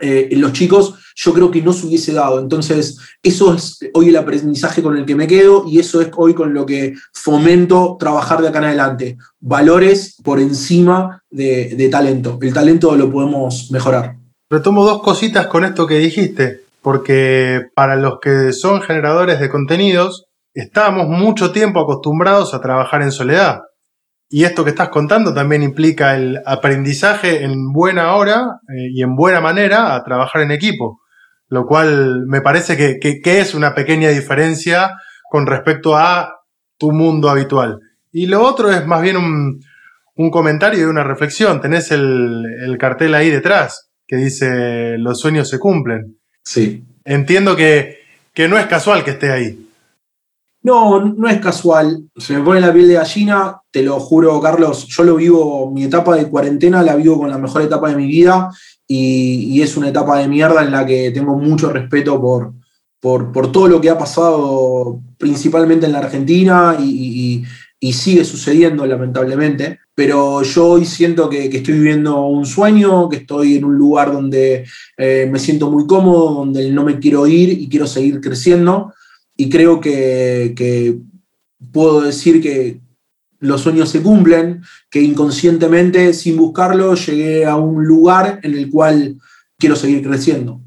eh, 0.00 0.30
los 0.32 0.52
chicos, 0.52 0.94
yo 1.22 1.34
creo 1.34 1.50
que 1.50 1.60
no 1.60 1.74
se 1.74 1.86
hubiese 1.86 2.14
dado. 2.14 2.40
Entonces, 2.40 2.98
eso 3.22 3.52
es 3.52 3.78
hoy 3.92 4.08
el 4.08 4.16
aprendizaje 4.16 4.82
con 4.82 4.96
el 4.96 5.04
que 5.04 5.14
me 5.14 5.26
quedo 5.26 5.64
y 5.66 5.78
eso 5.78 6.00
es 6.00 6.08
hoy 6.16 6.32
con 6.32 6.54
lo 6.54 6.64
que 6.64 6.94
fomento 7.12 7.96
trabajar 8.00 8.40
de 8.40 8.48
acá 8.48 8.58
en 8.60 8.64
adelante. 8.64 9.18
Valores 9.38 10.16
por 10.24 10.40
encima 10.40 11.22
de, 11.30 11.88
talento. 11.90 12.38
El 12.40 12.54
talento 12.54 12.96
lo 12.96 13.12
podemos 13.12 13.70
mejorar. 13.70 14.16
Retomo 14.48 14.82
dos 14.82 15.02
cositas 15.02 15.46
con 15.46 15.64
esto 15.64 15.86
que 15.86 15.98
dijiste, 15.98 16.62
porque 16.80 17.66
para 17.74 17.96
los 17.96 18.18
que 18.20 18.54
son 18.54 18.80
generadores 18.80 19.40
de 19.40 19.50
contenidos, 19.50 20.24
estamos 20.54 21.06
mucho 21.06 21.52
tiempo 21.52 21.80
acostumbrados 21.80 22.54
a 22.54 22.62
trabajar 22.62 23.02
en 23.02 23.12
soledad. 23.12 23.60
Y 24.30 24.44
esto 24.44 24.64
que 24.64 24.70
estás 24.70 24.88
contando 24.88 25.34
también 25.34 25.62
implica 25.62 26.16
el 26.16 26.40
aprendizaje 26.46 27.44
en 27.44 27.72
buena 27.72 28.14
hora 28.14 28.60
eh, 28.68 28.88
y 28.94 29.02
en 29.02 29.16
buena 29.16 29.40
manera 29.40 29.94
a 29.94 30.02
trabajar 30.04 30.42
en 30.42 30.52
equipo, 30.52 30.99
lo 31.50 31.66
cual 31.66 32.26
me 32.26 32.40
parece 32.40 32.76
que, 32.76 33.20
es 33.24 33.54
una 33.54 33.74
pequeña 33.74 34.08
diferencia 34.08 34.96
con 35.28 35.46
respecto 35.46 35.96
a 35.96 36.36
tu 36.78 36.92
mundo 36.92 37.28
habitual. 37.28 37.80
Y 38.12 38.26
lo 38.26 38.42
otro 38.42 38.70
es 38.70 38.86
más 38.86 39.02
bien 39.02 39.16
un, 39.16 39.60
comentario 40.30 40.80
y 40.80 40.84
una 40.84 41.02
reflexión. 41.02 41.60
Tenés 41.60 41.90
el, 41.90 42.44
el, 42.62 42.78
cartel 42.78 43.14
ahí 43.14 43.30
detrás 43.30 43.90
que 44.06 44.16
dice 44.16 44.96
los 44.98 45.18
sueños 45.18 45.48
se 45.48 45.58
cumplen. 45.58 46.18
Sí. 46.44 46.84
Entiendo 47.04 47.56
que, 47.56 47.98
que 48.32 48.48
no 48.48 48.58
es 48.58 48.66
casual 48.66 49.02
que 49.02 49.12
esté 49.12 49.32
ahí. 49.32 49.69
No, 50.62 51.00
no 51.00 51.28
es 51.28 51.40
casual. 51.40 52.04
Se 52.16 52.34
me 52.34 52.44
pone 52.44 52.60
la 52.60 52.72
piel 52.72 52.88
de 52.88 52.94
gallina, 52.94 53.60
te 53.70 53.82
lo 53.82 53.98
juro, 53.98 54.40
Carlos. 54.40 54.86
Yo 54.88 55.04
lo 55.04 55.16
vivo, 55.16 55.70
mi 55.70 55.84
etapa 55.84 56.16
de 56.16 56.28
cuarentena 56.28 56.82
la 56.82 56.96
vivo 56.96 57.18
con 57.18 57.30
la 57.30 57.38
mejor 57.38 57.62
etapa 57.62 57.88
de 57.88 57.96
mi 57.96 58.06
vida 58.06 58.50
y, 58.86 59.62
es 59.62 59.76
una 59.76 59.88
etapa 59.88 60.18
de 60.18 60.28
mierda 60.28 60.62
en 60.62 60.72
la 60.72 60.84
que 60.84 61.10
tengo 61.12 61.36
mucho 61.36 61.70
respeto 61.70 62.20
por, 62.20 62.52
por, 63.00 63.52
todo 63.52 63.68
lo 63.68 63.80
que 63.80 63.88
ha 63.88 63.96
pasado 63.96 65.00
principalmente 65.16 65.86
en 65.86 65.92
la 65.92 66.00
Argentina 66.00 66.76
y, 66.78 67.44
sigue 67.92 68.24
sucediendo 68.24 68.84
lamentablemente. 68.84 69.78
Pero 69.94 70.42
yo 70.42 70.66
hoy 70.72 70.84
siento 70.84 71.30
que, 71.30 71.46
estoy 71.46 71.74
viviendo 71.74 72.26
un 72.26 72.44
sueño, 72.44 73.08
que 73.08 73.16
estoy 73.16 73.56
en 73.56 73.64
un 73.64 73.76
lugar 73.76 74.12
donde 74.12 74.66
eh, 74.98 75.28
me 75.30 75.38
siento 75.38 75.70
muy 75.70 75.86
cómodo, 75.86 76.34
donde 76.34 76.70
no 76.70 76.84
me 76.84 76.98
quiero 76.98 77.26
ir 77.26 77.48
y 77.48 77.68
quiero 77.68 77.86
seguir 77.86 78.20
creciendo. 78.20 78.92
Y 79.40 79.48
creo 79.48 79.80
que, 79.80 80.52
que 80.54 80.98
puedo 81.72 82.02
decir 82.02 82.42
que 82.42 82.82
los 83.38 83.62
sueños 83.62 83.88
se 83.88 84.02
cumplen, 84.02 84.60
que 84.90 85.00
inconscientemente, 85.00 86.12
sin 86.12 86.36
buscarlo, 86.36 86.94
llegué 86.94 87.46
a 87.46 87.56
un 87.56 87.86
lugar 87.86 88.40
en 88.42 88.52
el 88.52 88.68
cual 88.68 89.16
quiero 89.58 89.76
seguir 89.76 90.06
creciendo. 90.06 90.60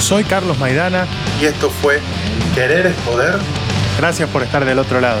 Soy 0.00 0.24
Carlos 0.24 0.58
Maidana 0.58 1.06
y 1.40 1.44
esto 1.44 1.70
fue 1.70 2.00
Querer 2.56 2.86
es 2.86 2.96
Poder. 2.96 3.36
Gracias 3.96 4.28
por 4.30 4.42
estar 4.42 4.64
del 4.64 4.80
otro 4.80 5.00
lado. 5.00 5.20